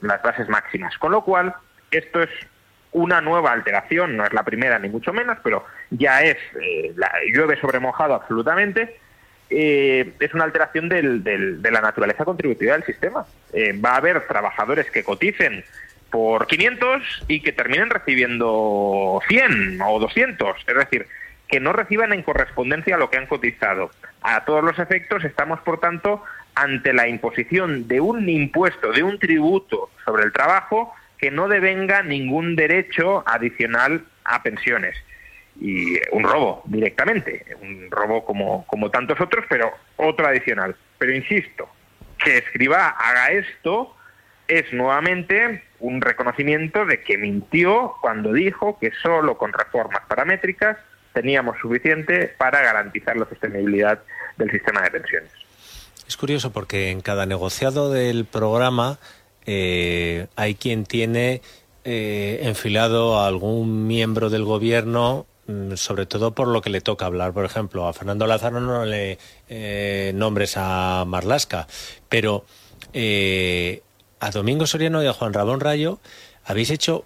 las 0.00 0.22
bases 0.22 0.48
máximas. 0.48 0.96
Con 0.98 1.12
lo 1.12 1.22
cual, 1.24 1.54
esto 1.90 2.22
es 2.22 2.30
una 2.92 3.20
nueva 3.20 3.52
alteración, 3.52 4.16
no 4.16 4.24
es 4.24 4.32
la 4.32 4.42
primera 4.42 4.78
ni 4.78 4.88
mucho 4.88 5.12
menos, 5.12 5.38
pero 5.42 5.64
ya 5.90 6.22
es, 6.22 6.36
eh, 6.60 6.92
la, 6.96 7.10
llueve 7.32 7.60
sobre 7.60 7.80
mojado 7.80 8.14
absolutamente, 8.14 8.98
eh, 9.50 10.12
es 10.20 10.34
una 10.34 10.44
alteración 10.44 10.88
del, 10.88 11.24
del, 11.24 11.62
de 11.62 11.70
la 11.70 11.80
naturaleza 11.80 12.24
contributiva 12.24 12.74
del 12.74 12.84
sistema. 12.84 13.26
Eh, 13.52 13.72
va 13.72 13.92
a 13.92 13.96
haber 13.96 14.26
trabajadores 14.26 14.90
que 14.90 15.04
coticen 15.04 15.64
por 16.10 16.46
500 16.46 17.24
y 17.28 17.40
que 17.40 17.52
terminen 17.52 17.90
recibiendo 17.90 19.20
100 19.28 19.80
o 19.82 19.98
200, 19.98 20.56
es 20.66 20.74
decir, 20.74 21.06
que 21.48 21.60
no 21.60 21.72
reciban 21.72 22.12
en 22.12 22.22
correspondencia 22.22 22.96
a 22.96 22.98
lo 22.98 23.10
que 23.10 23.16
han 23.16 23.26
cotizado. 23.26 23.90
A 24.22 24.44
todos 24.44 24.62
los 24.62 24.78
efectos 24.78 25.24
estamos, 25.24 25.60
por 25.60 25.80
tanto, 25.80 26.22
ante 26.54 26.92
la 26.92 27.08
imposición 27.08 27.88
de 27.88 28.00
un 28.00 28.28
impuesto, 28.28 28.92
de 28.92 29.02
un 29.02 29.18
tributo 29.18 29.90
sobre 30.04 30.24
el 30.24 30.32
trabajo 30.32 30.92
que 31.16 31.30
no 31.30 31.48
devenga 31.48 32.02
ningún 32.02 32.56
derecho 32.56 33.22
adicional 33.26 34.04
a 34.24 34.42
pensiones. 34.42 34.96
Y 35.60 35.98
un 36.12 36.22
robo 36.22 36.62
directamente, 36.66 37.44
un 37.60 37.90
robo 37.90 38.24
como, 38.24 38.64
como 38.66 38.90
tantos 38.90 39.20
otros, 39.20 39.44
pero 39.48 39.72
otro 39.96 40.26
adicional. 40.26 40.76
Pero 40.98 41.14
insisto, 41.14 41.68
que 42.22 42.38
Escriba 42.38 42.88
haga 42.88 43.32
esto 43.32 43.94
es 44.46 44.72
nuevamente 44.72 45.62
un 45.80 46.00
reconocimiento 46.00 46.86
de 46.86 47.02
que 47.02 47.18
mintió 47.18 47.94
cuando 48.00 48.32
dijo 48.32 48.78
que 48.80 48.92
solo 49.02 49.36
con 49.36 49.52
reformas 49.52 50.00
paramétricas 50.08 50.78
teníamos 51.12 51.56
suficiente 51.60 52.34
para 52.38 52.62
garantizar 52.62 53.16
la 53.16 53.28
sostenibilidad 53.28 54.00
del 54.36 54.50
sistema 54.50 54.80
de 54.82 54.90
pensiones. 54.90 55.30
Es 56.06 56.16
curioso 56.16 56.52
porque 56.52 56.90
en 56.90 57.02
cada 57.02 57.26
negociado 57.26 57.92
del 57.92 58.24
programa 58.24 58.98
eh, 59.44 60.26
hay 60.36 60.54
quien 60.54 60.84
tiene 60.84 61.42
eh, 61.84 62.40
enfilado 62.42 63.18
a 63.18 63.26
algún 63.26 63.86
miembro 63.86 64.30
del 64.30 64.44
gobierno 64.44 65.26
sobre 65.76 66.06
todo 66.06 66.32
por 66.32 66.48
lo 66.48 66.60
que 66.60 66.70
le 66.70 66.80
toca 66.80 67.06
hablar. 67.06 67.32
Por 67.32 67.44
ejemplo, 67.44 67.88
a 67.88 67.92
Fernando 67.92 68.26
Lázaro 68.26 68.60
no 68.60 68.84
le 68.84 69.18
eh, 69.48 70.12
nombres 70.14 70.54
a 70.56 71.04
Marlasca, 71.06 71.66
pero 72.08 72.44
eh, 72.92 73.82
a 74.20 74.30
Domingo 74.30 74.66
Soriano 74.66 75.02
y 75.02 75.06
a 75.06 75.12
Juan 75.12 75.32
Ramón 75.32 75.60
Rayo 75.60 75.98
habéis 76.44 76.70
hecho 76.70 77.04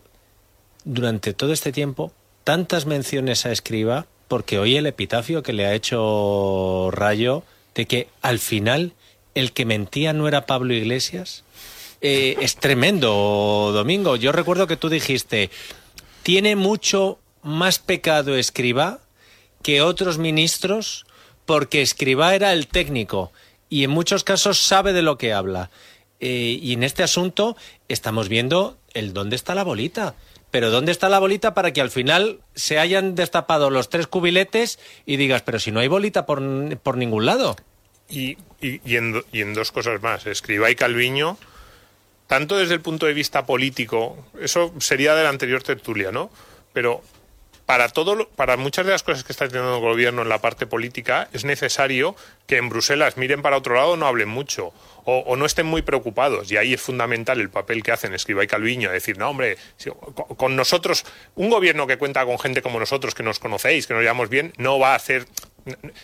durante 0.84 1.34
todo 1.34 1.52
este 1.52 1.72
tiempo 1.72 2.12
tantas 2.44 2.86
menciones 2.86 3.46
a 3.46 3.52
Escriba, 3.52 4.06
porque 4.26 4.58
hoy 4.58 4.76
el 4.76 4.86
epitafio 4.86 5.42
que 5.42 5.52
le 5.52 5.66
ha 5.66 5.74
hecho 5.74 6.90
Rayo 6.90 7.44
de 7.74 7.86
que 7.86 8.08
al 8.22 8.38
final 8.40 8.92
el 9.34 9.52
que 9.52 9.64
mentía 9.64 10.12
no 10.12 10.26
era 10.26 10.46
Pablo 10.46 10.74
Iglesias, 10.74 11.44
eh, 12.00 12.36
es 12.40 12.56
tremendo, 12.56 13.70
Domingo. 13.72 14.16
Yo 14.16 14.32
recuerdo 14.32 14.66
que 14.66 14.76
tú 14.76 14.88
dijiste, 14.88 15.50
tiene 16.24 16.56
mucho 16.56 17.18
más 17.42 17.78
pecado 17.78 18.36
Escriba 18.36 19.00
que 19.62 19.82
otros 19.82 20.18
ministros 20.18 21.06
porque 21.46 21.82
Escriba 21.82 22.34
era 22.34 22.52
el 22.52 22.66
técnico 22.66 23.32
y 23.68 23.84
en 23.84 23.90
muchos 23.90 24.24
casos 24.24 24.58
sabe 24.58 24.92
de 24.92 25.02
lo 25.02 25.18
que 25.18 25.32
habla. 25.32 25.70
Eh, 26.20 26.58
y 26.60 26.74
en 26.74 26.82
este 26.82 27.02
asunto 27.02 27.56
estamos 27.88 28.28
viendo 28.28 28.78
el 28.94 29.12
dónde 29.12 29.36
está 29.36 29.54
la 29.54 29.64
bolita. 29.64 30.14
Pero 30.50 30.70
¿dónde 30.70 30.92
está 30.92 31.08
la 31.08 31.18
bolita 31.18 31.54
para 31.54 31.72
que 31.72 31.80
al 31.80 31.90
final 31.90 32.40
se 32.54 32.78
hayan 32.78 33.14
destapado 33.14 33.70
los 33.70 33.88
tres 33.88 34.06
cubiletes 34.06 34.78
y 35.06 35.16
digas, 35.16 35.42
pero 35.42 35.58
si 35.58 35.72
no 35.72 35.80
hay 35.80 35.88
bolita 35.88 36.26
por, 36.26 36.42
por 36.78 36.98
ningún 36.98 37.24
lado? 37.24 37.56
Y, 38.10 38.36
y, 38.60 38.96
en, 38.96 39.24
y 39.32 39.40
en 39.40 39.54
dos 39.54 39.72
cosas 39.72 40.02
más. 40.02 40.26
Escriba 40.26 40.70
y 40.70 40.74
Calviño 40.74 41.38
tanto 42.32 42.56
desde 42.56 42.72
el 42.72 42.80
punto 42.80 43.04
de 43.04 43.12
vista 43.12 43.44
político, 43.44 44.16
eso 44.40 44.72
sería 44.78 45.14
de 45.14 45.22
la 45.22 45.28
anterior 45.28 45.62
tertulia, 45.62 46.12
¿no? 46.12 46.30
Pero 46.72 47.02
para 47.66 47.88
todo, 47.88 48.28
para 48.28 48.56
muchas 48.56 48.84
de 48.86 48.92
las 48.92 49.02
cosas 49.02 49.24
que 49.24 49.32
está 49.32 49.46
haciendo 49.46 49.76
el 49.76 49.80
gobierno 49.80 50.22
en 50.22 50.28
la 50.28 50.40
parte 50.40 50.66
política, 50.66 51.28
es 51.32 51.44
necesario 51.44 52.16
que 52.46 52.56
en 52.56 52.68
Bruselas 52.68 53.16
miren 53.16 53.42
para 53.42 53.56
otro 53.56 53.74
lado, 53.74 53.96
no 53.96 54.06
hablen 54.06 54.28
mucho. 54.28 54.72
O, 55.04 55.18
o, 55.18 55.34
no 55.34 55.46
estén 55.46 55.66
muy 55.66 55.82
preocupados. 55.82 56.52
Y 56.52 56.56
ahí 56.56 56.74
es 56.74 56.80
fundamental 56.80 57.40
el 57.40 57.50
papel 57.50 57.82
que 57.82 57.90
hacen 57.90 58.14
Escriba 58.14 58.44
y 58.44 58.46
Calviño, 58.46 58.88
decir, 58.88 59.18
no, 59.18 59.30
hombre, 59.30 59.56
si, 59.76 59.90
con, 60.36 60.54
nosotros, 60.54 61.04
un 61.34 61.50
gobierno 61.50 61.88
que 61.88 61.98
cuenta 61.98 62.24
con 62.24 62.38
gente 62.38 62.62
como 62.62 62.78
nosotros, 62.78 63.12
que 63.12 63.24
nos 63.24 63.40
conocéis, 63.40 63.88
que 63.88 63.94
nos 63.94 64.02
llevamos 64.02 64.28
bien, 64.28 64.52
no 64.58 64.78
va 64.78 64.92
a 64.92 64.94
hacer 64.94 65.26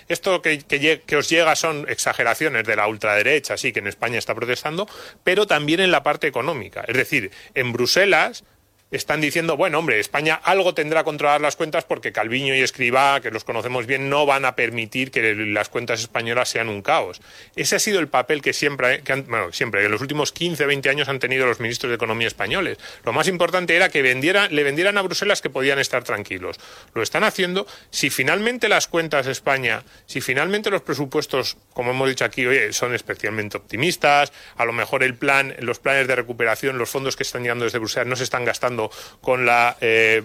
esto 0.08 0.40
que, 0.42 0.58
que, 0.58 1.16
os 1.16 1.28
llega 1.28 1.56
son 1.56 1.86
exageraciones 1.88 2.64
de 2.64 2.76
la 2.76 2.86
ultraderecha, 2.86 3.56
sí, 3.56 3.72
que 3.72 3.80
en 3.80 3.88
España 3.88 4.18
está 4.18 4.34
protestando, 4.34 4.88
pero 5.24 5.46
también 5.46 5.80
en 5.80 5.90
la 5.90 6.02
parte 6.02 6.26
económica. 6.26 6.84
Es 6.86 6.96
decir, 6.96 7.30
en 7.54 7.72
Bruselas 7.72 8.44
están 8.90 9.20
diciendo, 9.20 9.56
bueno, 9.56 9.78
hombre, 9.78 10.00
España 10.00 10.40
algo 10.42 10.72
tendrá 10.74 11.00
que 11.00 11.04
controlar 11.04 11.40
las 11.40 11.56
cuentas 11.56 11.84
porque 11.84 12.12
Calviño 12.12 12.54
y 12.54 12.60
Escribá, 12.60 13.20
que 13.20 13.30
los 13.30 13.44
conocemos 13.44 13.86
bien, 13.86 14.08
no 14.08 14.24
van 14.24 14.44
a 14.44 14.56
permitir 14.56 15.10
que 15.10 15.34
las 15.34 15.68
cuentas 15.68 16.00
españolas 16.00 16.48
sean 16.48 16.68
un 16.68 16.82
caos. 16.82 17.20
Ese 17.54 17.76
ha 17.76 17.78
sido 17.78 18.00
el 18.00 18.08
papel 18.08 18.40
que 18.40 18.52
siempre, 18.52 19.02
han, 19.08 19.26
bueno, 19.26 19.52
siempre, 19.52 19.84
en 19.84 19.90
los 19.90 20.00
últimos 20.00 20.32
15, 20.32 20.64
20 20.64 20.88
años 20.88 21.08
han 21.08 21.18
tenido 21.18 21.46
los 21.46 21.60
ministros 21.60 21.90
de 21.90 21.96
Economía 21.96 22.28
españoles. 22.28 22.78
Lo 23.04 23.12
más 23.12 23.28
importante 23.28 23.76
era 23.76 23.88
que 23.90 24.02
le 24.02 24.62
vendieran 24.62 24.98
a 24.98 25.02
Bruselas 25.02 25.42
que 25.42 25.50
podían 25.50 25.78
estar 25.78 26.04
tranquilos. 26.04 26.58
Lo 26.94 27.02
están 27.02 27.24
haciendo. 27.24 27.66
Si 27.90 28.10
finalmente 28.10 28.68
las 28.68 28.88
cuentas 28.88 29.26
de 29.26 29.32
España, 29.32 29.82
si 30.06 30.20
finalmente 30.20 30.70
los 30.70 30.82
presupuestos, 30.82 31.56
como 31.74 31.90
hemos 31.90 32.08
dicho 32.08 32.24
aquí, 32.24 32.46
oye, 32.46 32.72
son 32.72 32.94
especialmente 32.94 33.56
optimistas, 33.56 34.32
a 34.56 34.64
lo 34.64 34.72
mejor 34.72 35.02
el 35.02 35.14
plan, 35.14 35.54
los 35.60 35.78
planes 35.78 36.08
de 36.08 36.16
recuperación, 36.16 36.78
los 36.78 36.88
fondos 36.88 37.16
que 37.16 37.22
están 37.22 37.42
llegando 37.42 37.64
desde 37.64 37.78
Bruselas 37.78 38.06
no 38.06 38.16
se 38.16 38.24
están 38.24 38.44
gastando 38.44 38.77
con, 39.20 39.46
la, 39.46 39.76
eh, 39.80 40.22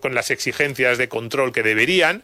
con 0.00 0.14
las 0.14 0.30
exigencias 0.30 0.98
de 0.98 1.08
control 1.08 1.52
que 1.52 1.62
deberían, 1.62 2.22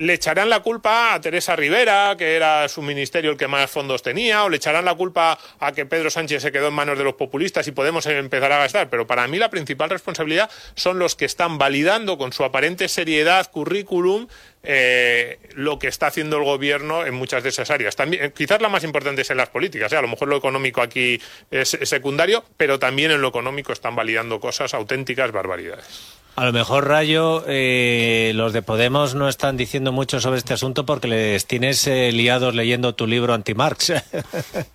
le 0.00 0.14
echarán 0.14 0.48
la 0.48 0.60
culpa 0.60 1.12
a 1.12 1.20
Teresa 1.20 1.54
Rivera, 1.54 2.14
que 2.16 2.34
era 2.34 2.66
su 2.70 2.80
ministerio 2.80 3.30
el 3.30 3.36
que 3.36 3.48
más 3.48 3.70
fondos 3.70 4.02
tenía, 4.02 4.44
o 4.44 4.48
le 4.48 4.56
echarán 4.56 4.86
la 4.86 4.94
culpa 4.94 5.38
a 5.58 5.72
que 5.72 5.84
Pedro 5.84 6.08
Sánchez 6.08 6.42
se 6.42 6.50
quedó 6.50 6.68
en 6.68 6.74
manos 6.74 6.96
de 6.96 7.04
los 7.04 7.14
populistas 7.14 7.68
y 7.68 7.72
podemos 7.72 8.06
empezar 8.06 8.50
a 8.50 8.58
gastar. 8.58 8.88
Pero 8.88 9.06
para 9.06 9.28
mí 9.28 9.36
la 9.36 9.50
principal 9.50 9.90
responsabilidad 9.90 10.50
son 10.74 10.98
los 10.98 11.16
que 11.16 11.26
están 11.26 11.58
validando 11.58 12.16
con 12.16 12.32
su 12.32 12.44
aparente 12.44 12.88
seriedad, 12.88 13.50
currículum, 13.50 14.26
eh, 14.62 15.38
lo 15.52 15.78
que 15.78 15.88
está 15.88 16.06
haciendo 16.06 16.38
el 16.38 16.44
gobierno 16.44 17.04
en 17.04 17.12
muchas 17.12 17.42
de 17.42 17.50
esas 17.50 17.70
áreas. 17.70 17.94
También, 17.94 18.32
quizás 18.32 18.62
la 18.62 18.70
más 18.70 18.84
importante 18.84 19.20
es 19.20 19.30
en 19.30 19.36
las 19.36 19.50
políticas, 19.50 19.92
¿eh? 19.92 19.98
a 19.98 20.02
lo 20.02 20.08
mejor 20.08 20.28
lo 20.28 20.36
económico 20.38 20.80
aquí 20.80 21.20
es 21.50 21.78
secundario, 21.82 22.42
pero 22.56 22.78
también 22.78 23.10
en 23.10 23.20
lo 23.20 23.28
económico 23.28 23.74
están 23.74 23.94
validando 23.96 24.40
cosas 24.40 24.72
auténticas 24.72 25.30
barbaridades. 25.30 26.19
A 26.40 26.46
lo 26.46 26.54
mejor, 26.54 26.88
Rayo, 26.88 27.44
eh, 27.48 28.32
los 28.34 28.54
de 28.54 28.62
Podemos 28.62 29.14
no 29.14 29.28
están 29.28 29.58
diciendo 29.58 29.92
mucho 29.92 30.20
sobre 30.20 30.38
este 30.38 30.54
asunto 30.54 30.86
porque 30.86 31.06
les 31.06 31.46
tienes 31.46 31.86
eh, 31.86 32.12
liados 32.12 32.54
leyendo 32.54 32.94
tu 32.94 33.06
libro 33.06 33.34
anti-Marx. 33.34 33.92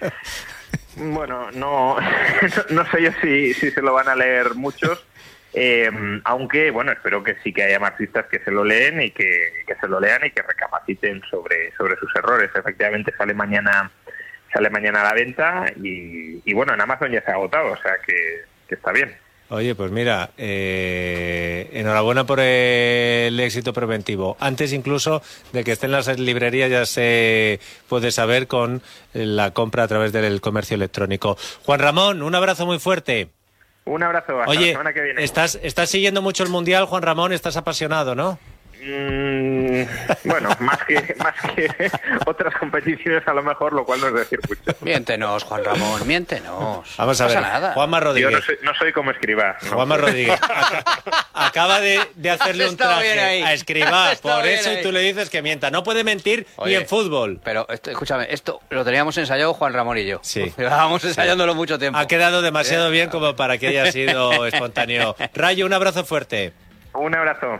bueno, 0.97 1.49
no, 1.53 1.97
no 2.69 2.91
sé 2.91 3.01
yo 3.01 3.09
si, 3.19 3.55
si 3.55 3.71
se 3.71 3.81
lo 3.81 3.93
van 3.93 4.09
a 4.09 4.15
leer 4.15 4.53
muchos. 4.53 5.03
Eh, 5.55 5.89
aunque, 6.25 6.69
bueno, 6.69 6.91
espero 6.91 7.23
que 7.23 7.35
sí 7.43 7.51
que 7.51 7.63
haya 7.63 7.79
marxistas 7.79 8.27
que 8.27 8.41
se 8.41 8.51
lo 8.51 8.63
leen 8.63 9.01
y 9.01 9.09
que, 9.09 9.63
que, 9.65 9.73
se 9.73 9.87
lo 9.87 9.99
lean 9.99 10.23
y 10.23 10.29
que 10.29 10.43
recapaciten 10.43 11.23
sobre, 11.31 11.73
sobre 11.75 11.97
sus 11.97 12.15
errores. 12.15 12.51
Efectivamente 12.53 13.11
sale 13.17 13.33
mañana 13.33 13.89
sale 14.53 14.69
mañana 14.69 15.01
a 15.01 15.05
la 15.05 15.13
venta 15.13 15.65
y, 15.77 16.53
bueno, 16.53 16.75
en 16.75 16.81
Amazon 16.81 17.11
ya 17.11 17.23
se 17.23 17.31
ha 17.31 17.33
agotado, 17.33 17.71
o 17.71 17.77
sea 17.77 17.97
que 18.05 18.43
está 18.69 18.91
bien. 18.91 19.24
Oye, 19.49 19.75
pues 19.75 19.91
mira, 19.91 20.31
eh, 20.37 21.69
enhorabuena 21.73 22.23
por 22.25 22.39
el 22.39 23.39
éxito 23.39 23.73
preventivo. 23.73 24.35
Antes 24.39 24.73
incluso 24.73 25.21
de 25.53 25.63
que 25.63 25.71
estén 25.73 25.91
las 25.91 26.07
librerías 26.19 26.71
ya 26.71 26.85
se 26.87 27.59
puede 27.87 28.11
saber 28.11 28.47
con 28.47 28.81
la 29.13 29.51
compra 29.51 29.83
a 29.83 29.87
través 29.87 30.11
del 30.11 30.41
comercio 30.41 30.75
electrónico. 30.75 31.37
Juan 31.63 31.79
Ramón, 31.79 32.23
un 32.23 32.33
abrazo 32.33 32.65
muy 32.65 32.79
fuerte. 32.79 33.29
Un 33.85 34.01
abrazo. 34.01 34.39
Hasta 34.39 34.49
Oye, 34.49 34.67
la 34.67 34.71
semana 34.71 34.93
que 34.93 35.01
viene. 35.01 35.23
Estás, 35.23 35.59
estás 35.61 35.91
siguiendo 35.91 36.23
mucho 36.23 36.43
el 36.43 36.49
Mundial, 36.49 36.85
Juan 36.85 37.03
Ramón, 37.03 37.31
estás 37.31 37.55
apasionado, 37.55 38.15
¿no? 38.15 38.39
Mm, 38.87 39.83
bueno, 40.25 40.49
más 40.59 40.77
que, 40.85 41.15
más 41.17 41.33
que 41.55 41.91
otras 42.27 42.53
competiciones 42.55 43.27
a 43.27 43.33
lo 43.33 43.41
mejor, 43.41 43.73
lo 43.73 43.83
cual 43.83 43.99
no 43.99 44.07
es 44.09 44.13
decir 44.13 44.39
mucho. 44.47 44.77
Miéntenos, 44.81 45.43
Juan 45.43 45.63
Ramón, 45.65 46.07
miéntenos. 46.07 46.93
Vamos 46.97 47.19
a 47.19 47.23
no 47.23 47.29
ver, 47.29 47.41
nada. 47.41 47.73
Juanma 47.73 47.99
Rodríguez. 47.99 48.31
Yo 48.31 48.37
no 48.37 48.43
soy, 48.45 48.57
no 48.61 48.73
soy 48.75 48.93
como 48.93 49.09
escriba. 49.09 49.57
¿no? 49.63 49.71
Juanma 49.71 49.97
Rodríguez 49.97 50.39
acaba 51.33 51.79
de, 51.79 51.99
de 52.15 52.29
hacerle 52.29 52.69
un 52.69 52.77
traje 52.77 53.19
a 53.43 53.53
escriba, 53.53 54.11
por 54.21 54.45
eso 54.45 54.71
y 54.71 54.83
tú 54.83 54.91
le 54.91 54.99
dices 54.99 55.31
que 55.31 55.41
mienta. 55.41 55.71
No 55.71 55.83
puede 55.83 56.03
mentir 56.03 56.45
Oye, 56.57 56.75
ni 56.75 56.81
en 56.81 56.87
fútbol. 56.87 57.39
Pero 57.43 57.67
esto, 57.69 57.89
escúchame, 57.89 58.27
esto 58.29 58.61
lo 58.69 58.85
teníamos 58.85 59.17
ensayado 59.17 59.53
Juan 59.55 59.73
Ramón 59.73 59.97
y 59.97 60.05
yo. 60.05 60.19
Sí. 60.21 60.53
Llevábamos 60.57 61.03
ensayándolo 61.03 61.55
mucho 61.55 61.79
tiempo. 61.79 61.97
Ha 61.97 62.07
quedado 62.07 62.43
demasiado 62.43 62.91
bien 62.91 63.09
como 63.09 63.35
para 63.35 63.57
que 63.57 63.67
haya 63.67 63.91
sido 63.91 64.45
espontáneo. 64.45 65.15
Rayo, 65.33 65.65
un 65.65 65.73
abrazo 65.73 66.05
fuerte. 66.05 66.53
Un 66.93 67.15
abrazo. 67.15 67.59